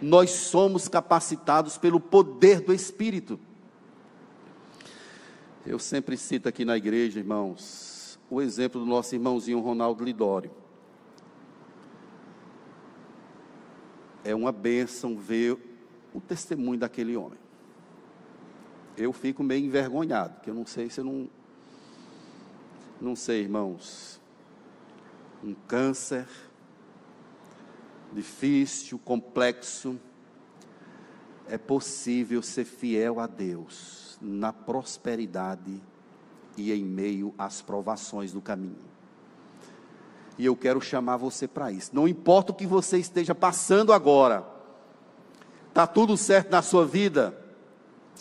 Nós 0.00 0.30
somos 0.30 0.88
capacitados 0.88 1.78
pelo 1.78 2.00
poder 2.00 2.60
do 2.60 2.72
Espírito. 2.72 3.38
Eu 5.66 5.80
sempre 5.80 6.16
cito 6.16 6.48
aqui 6.48 6.64
na 6.64 6.76
igreja, 6.76 7.18
irmãos, 7.18 8.16
o 8.30 8.40
exemplo 8.40 8.80
do 8.80 8.86
nosso 8.86 9.16
irmãozinho 9.16 9.58
Ronaldo 9.58 10.04
Lidório. 10.04 10.52
É 14.22 14.32
uma 14.32 14.52
bênção 14.52 15.18
ver 15.18 15.58
o 16.14 16.20
testemunho 16.20 16.78
daquele 16.78 17.16
homem. 17.16 17.38
Eu 18.96 19.12
fico 19.12 19.42
meio 19.42 19.66
envergonhado, 19.66 20.40
que 20.40 20.50
eu 20.50 20.54
não 20.54 20.64
sei 20.64 20.88
se 20.88 21.00
eu 21.00 21.04
não. 21.04 21.28
Não 23.00 23.16
sei, 23.16 23.40
irmãos. 23.40 24.20
Um 25.42 25.52
câncer 25.52 26.28
difícil, 28.12 29.00
complexo. 29.00 29.98
É 31.48 31.58
possível 31.58 32.40
ser 32.40 32.64
fiel 32.64 33.18
a 33.18 33.26
Deus 33.26 34.05
na 34.20 34.52
prosperidade 34.52 35.80
e 36.56 36.72
em 36.72 36.84
meio 36.84 37.34
às 37.36 37.60
provações 37.60 38.32
do 38.32 38.40
caminho. 38.40 38.86
E 40.38 40.44
eu 40.44 40.56
quero 40.56 40.80
chamar 40.80 41.16
você 41.16 41.48
para 41.48 41.72
isso. 41.72 41.90
Não 41.94 42.06
importa 42.06 42.52
o 42.52 42.54
que 42.54 42.66
você 42.66 42.98
esteja 42.98 43.34
passando 43.34 43.92
agora, 43.92 44.46
está 45.68 45.86
tudo 45.86 46.16
certo 46.16 46.50
na 46.50 46.62
sua 46.62 46.84
vida, 46.84 47.36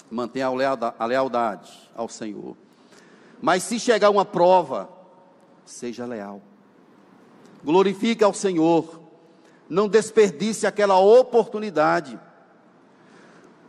mantenha 0.10 0.48
a 0.48 1.06
lealdade 1.06 1.92
ao 1.96 2.08
Senhor. 2.08 2.56
Mas 3.42 3.64
se 3.64 3.80
chegar 3.80 4.10
uma 4.10 4.26
prova, 4.26 4.90
seja 5.66 6.06
leal. 6.06 6.42
Glorifique 7.64 8.24
ao 8.24 8.34
Senhor. 8.34 9.02
Não 9.68 9.88
desperdice 9.88 10.68
aquela 10.68 11.00
oportunidade. 11.00 12.20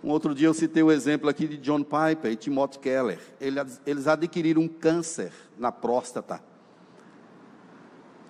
Um 0.06 0.10
outro 0.10 0.32
dia 0.36 0.46
eu 0.46 0.54
citei 0.54 0.84
o 0.84 0.92
exemplo 0.92 1.28
aqui 1.28 1.48
de 1.48 1.56
John 1.56 1.82
Piper 1.82 2.30
e 2.30 2.36
Timothy 2.36 2.78
Keller. 2.78 3.18
Eles 3.40 4.06
adquiriram 4.06 4.62
um 4.62 4.68
câncer 4.68 5.32
na 5.58 5.72
próstata. 5.72 6.40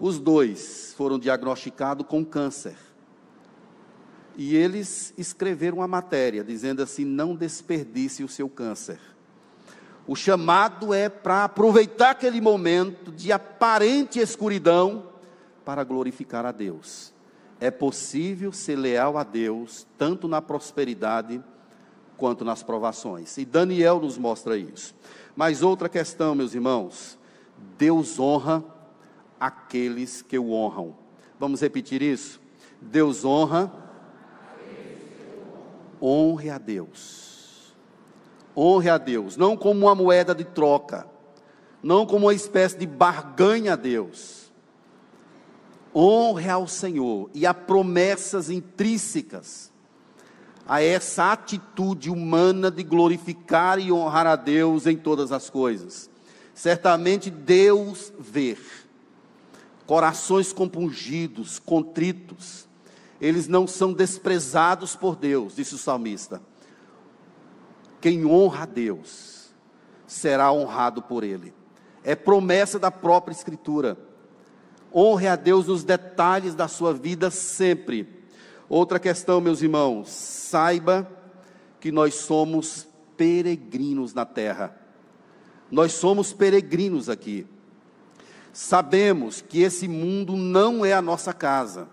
Os 0.00 0.18
dois 0.18 0.94
foram 0.96 1.18
diagnosticados 1.18 2.06
com 2.06 2.24
câncer. 2.24 2.78
E 4.38 4.56
eles 4.56 5.12
escreveram 5.18 5.76
uma 5.76 5.86
matéria 5.86 6.42
dizendo 6.42 6.82
assim: 6.82 7.04
não 7.04 7.36
desperdice 7.36 8.24
o 8.24 8.28
seu 8.28 8.48
câncer. 8.48 8.98
O 10.06 10.16
chamado 10.16 10.94
é 10.94 11.10
para 11.10 11.44
aproveitar 11.44 12.12
aquele 12.12 12.40
momento 12.40 13.12
de 13.12 13.32
aparente 13.32 14.18
escuridão 14.18 15.10
para 15.62 15.84
glorificar 15.84 16.46
a 16.46 16.52
Deus. 16.52 17.12
É 17.60 17.70
possível 17.70 18.50
ser 18.50 18.76
leal 18.76 19.18
a 19.18 19.22
Deus, 19.22 19.86
tanto 19.98 20.26
na 20.26 20.40
prosperidade 20.40 21.44
quanto 22.16 22.44
nas 22.44 22.62
provações. 22.62 23.37
E 23.38 23.44
Daniel 23.44 24.00
nos 24.00 24.18
mostra 24.18 24.57
isso. 24.57 24.94
Mas 25.35 25.62
outra 25.62 25.88
questão, 25.88 26.35
meus 26.35 26.55
irmãos: 26.55 27.18
Deus 27.79 28.18
honra 28.18 28.64
aqueles 29.38 30.22
que 30.22 30.38
o 30.38 30.52
honram. 30.52 30.96
Vamos 31.38 31.61
repetir 31.61 32.02
isso? 32.02 32.40
Deus 32.81 33.24
honra. 33.24 33.72
Honre 36.00 36.50
a 36.50 36.59
Deus. 36.59 37.74
Honre 38.57 38.88
a 38.88 38.96
Deus, 38.96 39.37
não 39.37 39.55
como 39.55 39.87
uma 39.87 39.94
moeda 39.94 40.35
de 40.35 40.44
troca, 40.44 41.07
não 41.83 42.07
como 42.07 42.26
uma 42.26 42.35
espécie 42.35 42.79
de 42.79 42.87
barganha 42.87 43.74
a 43.74 43.76
Deus. 43.76 44.50
Honre 45.94 46.48
ao 46.48 46.66
Senhor 46.66 47.31
e 47.35 47.46
há 47.46 47.52
promessas 47.52 48.48
intrínsecas 48.48 49.70
a 50.66 50.83
essa 50.83 51.33
atitude 51.33 52.11
humana 52.11 52.70
de 52.70 52.83
glorificar 52.83 53.79
e 53.79 53.92
honrar 53.92 54.26
a 54.26 54.37
Deus 54.37 54.87
em 54.87 54.96
todas 54.96 55.31
as 55.31 55.48
coisas. 55.48 56.11
Certamente 56.55 57.31
Deus 57.31 58.12
vê 58.18 58.57
corações 59.87 60.52
compungidos, 60.52 61.59
contritos, 61.61 62.66
eles 63.20 63.46
não 63.46 63.66
são 63.66 63.92
desprezados 63.92 64.96
por 64.96 65.16
Deus, 65.16 65.55
disse 65.55 65.74
o 65.74 65.79
salmista. 65.79 66.42
Quem 68.00 68.26
honra 68.26 68.64
a 68.64 68.66
Deus 68.66 69.50
será 70.07 70.52
honrado 70.52 71.00
por 71.02 71.24
Ele. 71.24 71.55
É 72.05 72.14
promessa 72.14 72.79
da 72.79 72.90
própria 72.90 73.33
Escritura. 73.33 73.96
Honre 74.94 75.29
a 75.29 75.37
Deus 75.37 75.66
nos 75.66 75.83
detalhes 75.83 76.55
da 76.55 76.68
sua 76.68 76.92
vida 76.92 77.31
sempre. 77.31 78.15
Outra 78.68 78.98
questão, 78.98 79.40
meus 79.40 79.62
irmãos, 79.62 80.11
saiba 80.11 81.09
que 81.79 81.92
nós 81.92 82.14
somos 82.14 82.87
peregrinos 83.16 84.12
na 84.12 84.24
terra. 84.24 84.76
Nós 85.70 85.92
somos 85.92 86.33
peregrinos 86.33 87.09
aqui. 87.09 87.46
Sabemos 88.52 89.40
que 89.40 89.61
esse 89.61 89.87
mundo 89.87 90.37
não 90.37 90.85
é 90.85 90.92
a 90.92 91.02
nossa 91.02 91.33
casa. 91.33 91.88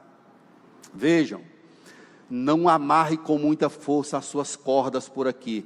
Vejam, 0.94 1.42
não 2.30 2.68
amarre 2.68 3.18
com 3.18 3.38
muita 3.38 3.70
força 3.70 4.18
as 4.18 4.26
suas 4.26 4.56
cordas 4.56 5.08
por 5.10 5.28
aqui. 5.28 5.66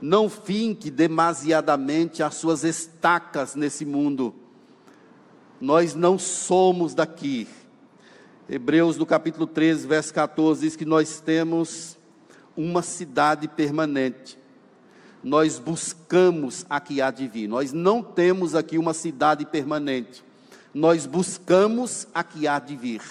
Não 0.00 0.28
finque 0.28 0.90
demasiadamente 0.90 2.22
as 2.22 2.34
suas 2.34 2.64
estacas 2.64 3.54
nesse 3.54 3.84
mundo. 3.84 4.34
Nós 5.60 5.94
não 5.94 6.18
somos 6.18 6.94
daqui. 6.94 7.46
Hebreus, 8.48 8.96
no 8.96 9.06
capítulo 9.06 9.46
13, 9.46 9.86
verso 9.86 10.14
14, 10.14 10.60
diz 10.60 10.76
que 10.76 10.84
nós 10.84 11.20
temos 11.20 11.98
uma 12.56 12.82
cidade 12.82 13.48
permanente 13.48 14.38
nós 15.26 15.58
buscamos 15.58 16.64
a 16.70 16.78
que 16.78 17.02
há 17.02 17.10
de 17.10 17.26
vir. 17.26 17.48
Nós 17.48 17.72
não 17.72 18.00
temos 18.00 18.54
aqui 18.54 18.78
uma 18.78 18.94
cidade 18.94 19.44
permanente. 19.44 20.24
Nós 20.72 21.04
buscamos 21.04 22.06
a 22.14 22.22
que 22.22 22.46
há 22.46 22.60
de 22.60 22.76
vir. 22.76 23.02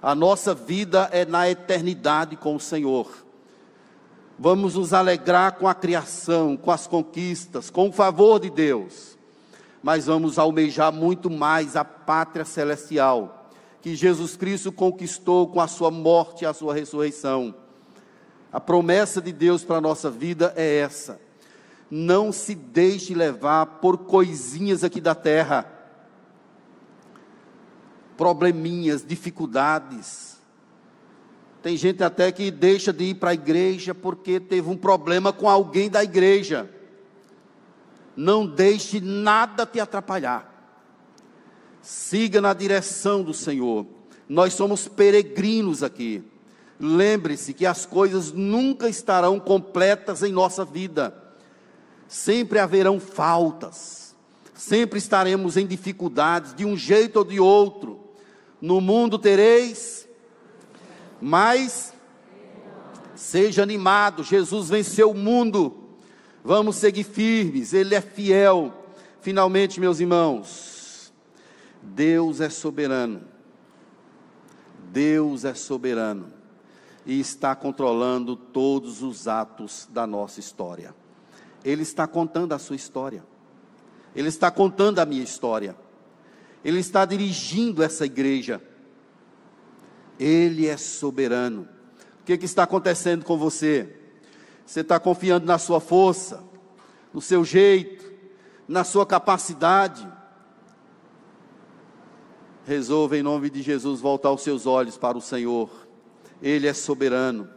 A 0.00 0.14
nossa 0.14 0.54
vida 0.54 1.08
é 1.10 1.24
na 1.24 1.50
eternidade 1.50 2.36
com 2.36 2.54
o 2.54 2.60
Senhor. 2.60 3.10
Vamos 4.38 4.76
nos 4.76 4.92
alegrar 4.92 5.56
com 5.56 5.66
a 5.66 5.74
criação, 5.74 6.56
com 6.56 6.70
as 6.70 6.86
conquistas, 6.86 7.68
com 7.68 7.88
o 7.88 7.92
favor 7.92 8.38
de 8.38 8.48
Deus. 8.48 9.18
Mas 9.82 10.06
vamos 10.06 10.38
almejar 10.38 10.92
muito 10.92 11.28
mais 11.28 11.74
a 11.74 11.84
pátria 11.84 12.44
celestial 12.44 13.39
que 13.80 13.94
Jesus 13.94 14.36
Cristo 14.36 14.70
conquistou 14.70 15.48
com 15.48 15.60
a 15.60 15.68
sua 15.68 15.90
morte 15.90 16.42
e 16.42 16.46
a 16.46 16.52
sua 16.52 16.74
ressurreição. 16.74 17.54
A 18.52 18.60
promessa 18.60 19.20
de 19.20 19.32
Deus 19.32 19.64
para 19.64 19.76
a 19.76 19.80
nossa 19.80 20.10
vida 20.10 20.52
é 20.56 20.78
essa 20.78 21.20
não 21.90 22.30
se 22.30 22.54
deixe 22.54 23.14
levar 23.14 23.66
por 23.66 23.98
coisinhas 23.98 24.84
aqui 24.84 25.00
da 25.00 25.14
terra, 25.14 25.66
probleminhas, 28.16 29.04
dificuldades. 29.04 30.38
Tem 31.60 31.76
gente 31.76 32.04
até 32.04 32.30
que 32.30 32.50
deixa 32.50 32.92
de 32.92 33.04
ir 33.04 33.14
para 33.16 33.30
a 33.30 33.34
igreja 33.34 33.94
porque 33.94 34.38
teve 34.38 34.70
um 34.70 34.76
problema 34.76 35.32
com 35.32 35.48
alguém 35.48 35.90
da 35.90 36.04
igreja. 36.04 36.70
Não 38.16 38.46
deixe 38.46 39.00
nada 39.00 39.66
te 39.66 39.80
atrapalhar. 39.80 40.49
Siga 41.82 42.40
na 42.40 42.52
direção 42.52 43.22
do 43.22 43.32
Senhor. 43.34 43.86
Nós 44.28 44.54
somos 44.54 44.86
peregrinos 44.86 45.82
aqui. 45.82 46.22
Lembre-se 46.78 47.52
que 47.52 47.66
as 47.66 47.84
coisas 47.84 48.32
nunca 48.32 48.88
estarão 48.88 49.38
completas 49.38 50.22
em 50.22 50.32
nossa 50.32 50.64
vida 50.64 51.20
sempre 52.10 52.58
haverão 52.58 52.98
faltas, 52.98 54.16
sempre 54.52 54.98
estaremos 54.98 55.56
em 55.56 55.64
dificuldades, 55.64 56.52
de 56.52 56.64
um 56.64 56.76
jeito 56.76 57.20
ou 57.20 57.24
de 57.24 57.38
outro. 57.38 58.00
No 58.60 58.80
mundo 58.80 59.16
tereis, 59.16 60.08
mas 61.20 61.94
seja 63.14 63.62
animado, 63.62 64.24
Jesus 64.24 64.68
venceu 64.68 65.12
o 65.12 65.16
mundo, 65.16 65.76
vamos 66.42 66.76
seguir 66.76 67.04
firmes, 67.04 67.72
Ele 67.72 67.94
é 67.94 68.00
fiel. 68.00 68.74
Finalmente, 69.20 69.78
meus 69.78 70.00
irmãos, 70.00 70.69
Deus 71.82 72.40
é 72.40 72.48
soberano, 72.48 73.22
Deus 74.92 75.44
é 75.44 75.54
soberano 75.54 76.32
e 77.06 77.18
está 77.18 77.54
controlando 77.54 78.36
todos 78.36 79.02
os 79.02 79.26
atos 79.26 79.88
da 79.90 80.06
nossa 80.06 80.40
história. 80.40 80.94
Ele 81.64 81.82
está 81.82 82.06
contando 82.06 82.52
a 82.52 82.58
sua 82.58 82.76
história. 82.76 83.24
Ele 84.14 84.28
está 84.28 84.50
contando 84.50 84.98
a 84.98 85.06
minha 85.06 85.22
história. 85.22 85.76
Ele 86.64 86.78
está 86.78 87.04
dirigindo 87.04 87.82
essa 87.82 88.04
igreja. 88.04 88.60
Ele 90.18 90.66
é 90.66 90.76
soberano. 90.76 91.68
O 92.20 92.24
que, 92.24 92.36
que 92.36 92.44
está 92.44 92.64
acontecendo 92.64 93.24
com 93.24 93.38
você? 93.38 93.96
Você 94.66 94.80
está 94.80 95.00
confiando 95.00 95.46
na 95.46 95.58
sua 95.58 95.80
força, 95.80 96.44
no 97.12 97.20
seu 97.20 97.44
jeito, 97.44 98.04
na 98.68 98.84
sua 98.84 99.06
capacidade. 99.06 100.06
Resolva 102.66 103.16
em 103.16 103.22
nome 103.22 103.50
de 103.50 103.62
Jesus 103.62 104.00
voltar 104.00 104.30
os 104.30 104.42
seus 104.42 104.66
olhos 104.66 104.96
para 104.96 105.16
o 105.16 105.20
Senhor. 105.20 105.70
Ele 106.42 106.66
é 106.66 106.74
soberano. 106.74 107.48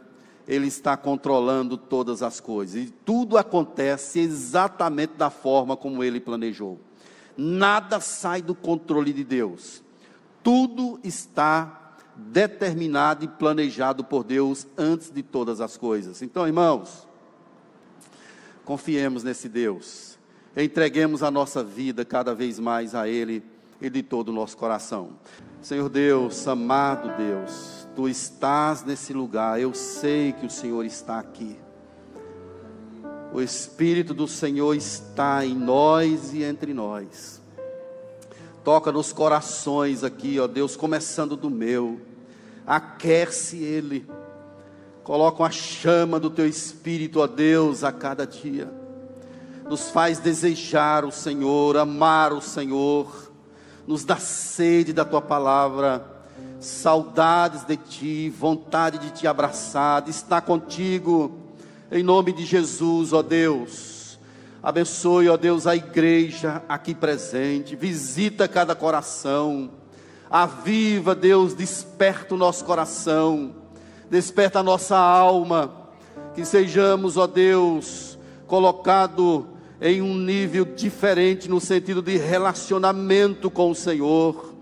Ele 0.46 0.66
está 0.66 0.96
controlando 0.96 1.76
todas 1.76 2.22
as 2.22 2.40
coisas. 2.40 2.88
E 2.88 2.90
tudo 3.04 3.38
acontece 3.38 4.20
exatamente 4.20 5.14
da 5.14 5.30
forma 5.30 5.76
como 5.76 6.04
ele 6.04 6.20
planejou. 6.20 6.78
Nada 7.36 8.00
sai 8.00 8.42
do 8.42 8.54
controle 8.54 9.12
de 9.12 9.24
Deus. 9.24 9.82
Tudo 10.42 11.00
está 11.02 11.96
determinado 12.16 13.24
e 13.24 13.28
planejado 13.28 14.04
por 14.04 14.22
Deus 14.22 14.66
antes 14.76 15.10
de 15.10 15.22
todas 15.22 15.60
as 15.60 15.76
coisas. 15.76 16.22
Então, 16.22 16.46
irmãos, 16.46 17.08
confiemos 18.64 19.24
nesse 19.24 19.48
Deus. 19.48 20.18
Entreguemos 20.56 21.22
a 21.22 21.30
nossa 21.30 21.64
vida 21.64 22.04
cada 22.04 22.34
vez 22.34 22.58
mais 22.58 22.94
a 22.94 23.08
Ele 23.08 23.42
e 23.80 23.90
de 23.90 24.02
todo 24.02 24.28
o 24.28 24.32
nosso 24.32 24.56
coração. 24.56 25.10
Senhor 25.62 25.88
Deus, 25.88 26.46
amado 26.46 27.16
Deus, 27.16 27.84
Tu 27.94 28.08
estás 28.08 28.82
nesse 28.82 29.12
lugar, 29.12 29.60
eu 29.60 29.72
sei 29.72 30.32
que 30.32 30.44
o 30.44 30.50
Senhor 30.50 30.84
está 30.84 31.20
aqui. 31.20 31.56
O 33.32 33.40
Espírito 33.40 34.12
do 34.12 34.26
Senhor 34.26 34.74
está 34.74 35.46
em 35.46 35.54
nós 35.54 36.34
e 36.34 36.42
entre 36.42 36.74
nós. 36.74 37.40
Toca 38.64 38.90
nos 38.90 39.12
corações 39.12 40.02
aqui, 40.02 40.40
ó 40.40 40.48
Deus, 40.48 40.74
começando 40.74 41.36
do 41.36 41.48
meu. 41.48 42.00
Aquece 42.66 43.58
ele. 43.58 44.06
Coloca 45.04 45.42
uma 45.42 45.50
chama 45.50 46.18
do 46.18 46.30
teu 46.30 46.48
Espírito, 46.48 47.20
ó 47.20 47.28
Deus, 47.28 47.84
a 47.84 47.92
cada 47.92 48.26
dia. 48.26 48.72
Nos 49.68 49.90
faz 49.90 50.18
desejar 50.18 51.04
o 51.04 51.12
Senhor, 51.12 51.76
amar 51.76 52.32
o 52.32 52.40
Senhor. 52.40 53.23
Nos 53.86 54.04
dá 54.04 54.16
sede 54.16 54.92
da 54.92 55.04
tua 55.04 55.20
palavra. 55.20 56.04
Saudades 56.58 57.64
de 57.64 57.76
ti, 57.76 58.30
vontade 58.30 58.98
de 58.98 59.10
te 59.10 59.26
abraçar, 59.26 60.02
de 60.02 60.10
estar 60.10 60.40
contigo, 60.40 61.38
em 61.92 62.02
nome 62.02 62.32
de 62.32 62.44
Jesus, 62.44 63.12
ó 63.12 63.22
Deus. 63.22 64.18
Abençoe, 64.62 65.28
ó 65.28 65.36
Deus, 65.36 65.66
a 65.66 65.76
igreja 65.76 66.62
aqui 66.66 66.94
presente, 66.94 67.76
visita 67.76 68.48
cada 68.48 68.74
coração, 68.74 69.70
aviva, 70.30 71.14
Deus, 71.14 71.52
desperta 71.52 72.34
o 72.34 72.38
nosso 72.38 72.64
coração, 72.64 73.54
desperta 74.08 74.60
a 74.60 74.62
nossa 74.62 74.96
alma, 74.96 75.70
que 76.34 76.46
sejamos, 76.46 77.18
ó 77.18 77.26
Deus, 77.26 78.18
colocado 78.46 79.53
em 79.80 80.00
um 80.00 80.16
nível 80.16 80.64
diferente 80.64 81.48
no 81.48 81.60
sentido 81.60 82.00
de 82.00 82.16
relacionamento 82.16 83.50
com 83.50 83.70
o 83.70 83.74
Senhor. 83.74 84.54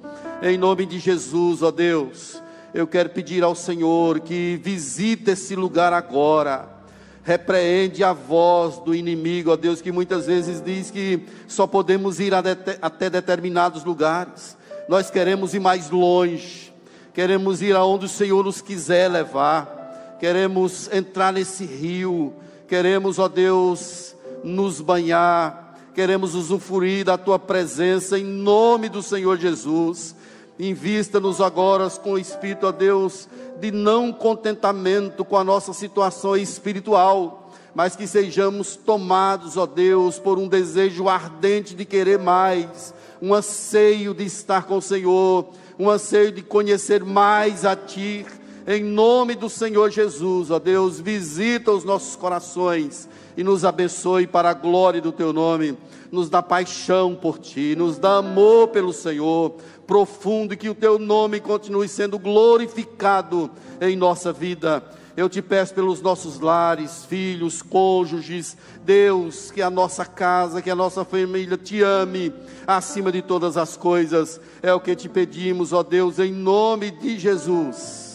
Em 0.42 0.58
nome 0.58 0.86
de 0.86 0.98
Jesus, 0.98 1.62
ó 1.62 1.70
Deus, 1.70 2.42
eu 2.74 2.86
quero 2.86 3.10
pedir 3.10 3.44
ao 3.44 3.54
Senhor 3.54 4.20
que 4.20 4.60
visite 4.62 5.30
esse 5.30 5.54
lugar 5.54 5.92
agora 5.92 6.82
repreende 7.24 8.02
a 8.02 8.12
voz 8.12 8.78
do 8.78 8.94
inimigo, 8.94 9.52
ó 9.52 9.56
Deus, 9.56 9.80
que 9.80 9.92
muitas 9.92 10.26
vezes 10.26 10.60
diz 10.60 10.90
que 10.90 11.22
só 11.46 11.66
podemos 11.66 12.18
ir 12.18 12.34
até 12.34 13.08
determinados 13.08 13.84
lugares. 13.84 14.56
Nós 14.88 15.10
queremos 15.10 15.54
ir 15.54 15.60
mais 15.60 15.88
longe, 15.88 16.72
queremos 17.14 17.62
ir 17.62 17.76
aonde 17.76 18.06
o 18.06 18.08
Senhor 18.08 18.44
nos 18.44 18.60
quiser 18.60 19.08
levar, 19.08 20.16
queremos 20.18 20.90
entrar 20.92 21.32
nesse 21.32 21.64
rio, 21.64 22.34
queremos, 22.66 23.18
ó 23.18 23.28
Deus, 23.28 24.11
nos 24.42 24.80
banhar, 24.80 25.76
queremos 25.94 26.34
usufruir 26.34 27.04
da 27.04 27.18
tua 27.18 27.38
presença 27.38 28.18
em 28.18 28.24
nome 28.24 28.88
do 28.88 29.02
Senhor 29.02 29.38
Jesus. 29.38 30.14
Invista-nos 30.58 31.40
agora 31.40 31.88
com 31.90 32.12
o 32.12 32.18
Espírito, 32.18 32.66
ó 32.66 32.72
Deus, 32.72 33.28
de 33.60 33.70
não 33.70 34.12
contentamento 34.12 35.24
com 35.24 35.36
a 35.36 35.44
nossa 35.44 35.72
situação 35.72 36.36
espiritual, 36.36 37.50
mas 37.74 37.96
que 37.96 38.06
sejamos 38.06 38.76
tomados, 38.76 39.56
ó 39.56 39.66
Deus, 39.66 40.18
por 40.18 40.38
um 40.38 40.46
desejo 40.46 41.08
ardente 41.08 41.74
de 41.74 41.84
querer 41.84 42.18
mais, 42.18 42.94
um 43.20 43.34
anseio 43.34 44.12
de 44.12 44.24
estar 44.24 44.64
com 44.64 44.76
o 44.76 44.82
Senhor, 44.82 45.48
um 45.78 45.88
anseio 45.88 46.32
de 46.32 46.42
conhecer 46.42 47.04
mais 47.04 47.64
a 47.64 47.74
Ti. 47.74 48.26
Em 48.66 48.82
nome 48.82 49.34
do 49.34 49.48
Senhor 49.48 49.90
Jesus, 49.90 50.50
ó 50.50 50.58
Deus, 50.58 51.00
visita 51.00 51.72
os 51.72 51.82
nossos 51.82 52.14
corações 52.14 53.08
e 53.36 53.42
nos 53.42 53.64
abençoe 53.64 54.26
para 54.26 54.50
a 54.50 54.54
glória 54.54 55.00
do 55.00 55.10
Teu 55.10 55.32
nome. 55.32 55.76
Nos 56.10 56.28
dá 56.28 56.42
paixão 56.42 57.14
por 57.14 57.38
Ti, 57.38 57.74
nos 57.76 57.98
dá 57.98 58.18
amor 58.18 58.68
pelo 58.68 58.92
Senhor 58.92 59.56
profundo 59.86 60.54
e 60.54 60.56
que 60.56 60.68
o 60.68 60.74
teu 60.74 60.98
nome 60.98 61.40
continue 61.40 61.88
sendo 61.88 62.18
glorificado 62.18 63.50
em 63.80 63.96
nossa 63.96 64.32
vida. 64.32 64.82
Eu 65.14 65.28
te 65.28 65.42
peço 65.42 65.74
pelos 65.74 66.00
nossos 66.00 66.40
lares, 66.40 67.04
filhos, 67.04 67.60
cônjuges, 67.60 68.56
Deus, 68.82 69.50
que 69.50 69.60
a 69.60 69.68
nossa 69.68 70.06
casa, 70.06 70.62
que 70.62 70.70
a 70.70 70.74
nossa 70.74 71.04
família 71.04 71.58
te 71.58 71.82
ame 71.82 72.32
acima 72.66 73.12
de 73.12 73.20
todas 73.20 73.58
as 73.58 73.76
coisas. 73.76 74.40
É 74.62 74.72
o 74.72 74.80
que 74.80 74.96
te 74.96 75.10
pedimos, 75.10 75.74
ó 75.74 75.82
Deus, 75.82 76.18
em 76.18 76.32
nome 76.32 76.90
de 76.90 77.18
Jesus. 77.18 78.11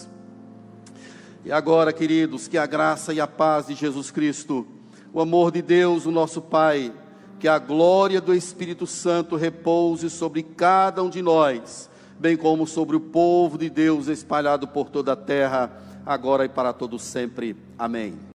E 1.48 1.52
agora, 1.54 1.94
queridos, 1.94 2.46
que 2.46 2.58
a 2.58 2.66
graça 2.66 3.14
e 3.14 3.22
a 3.22 3.26
paz 3.26 3.68
de 3.68 3.74
Jesus 3.74 4.12
Cristo, 4.12 4.68
o 5.14 5.22
amor 5.22 5.50
de 5.50 5.62
Deus, 5.62 6.06
o 6.06 6.12
nosso 6.12 6.42
Pai, 6.42 6.92
que 7.40 7.48
a 7.48 7.58
glória 7.58 8.20
do 8.20 8.36
Espírito 8.36 8.86
Santo 8.86 9.38
repouse 9.38 10.10
sobre 10.10 10.44
cada 10.44 11.02
um 11.02 11.10
de 11.10 11.22
nós, 11.22 11.90
bem 12.20 12.36
como 12.36 12.68
sobre 12.68 12.98
o 12.98 13.00
povo 13.00 13.58
de 13.58 13.70
Deus 13.70 14.10
espalhado 14.10 14.68
por 14.68 14.90
toda 14.90 15.14
a 15.14 15.16
terra, 15.16 15.72
agora 16.06 16.44
e 16.44 16.50
para 16.50 16.74
todo 16.74 17.00
sempre. 17.00 17.56
Amém. 17.80 18.20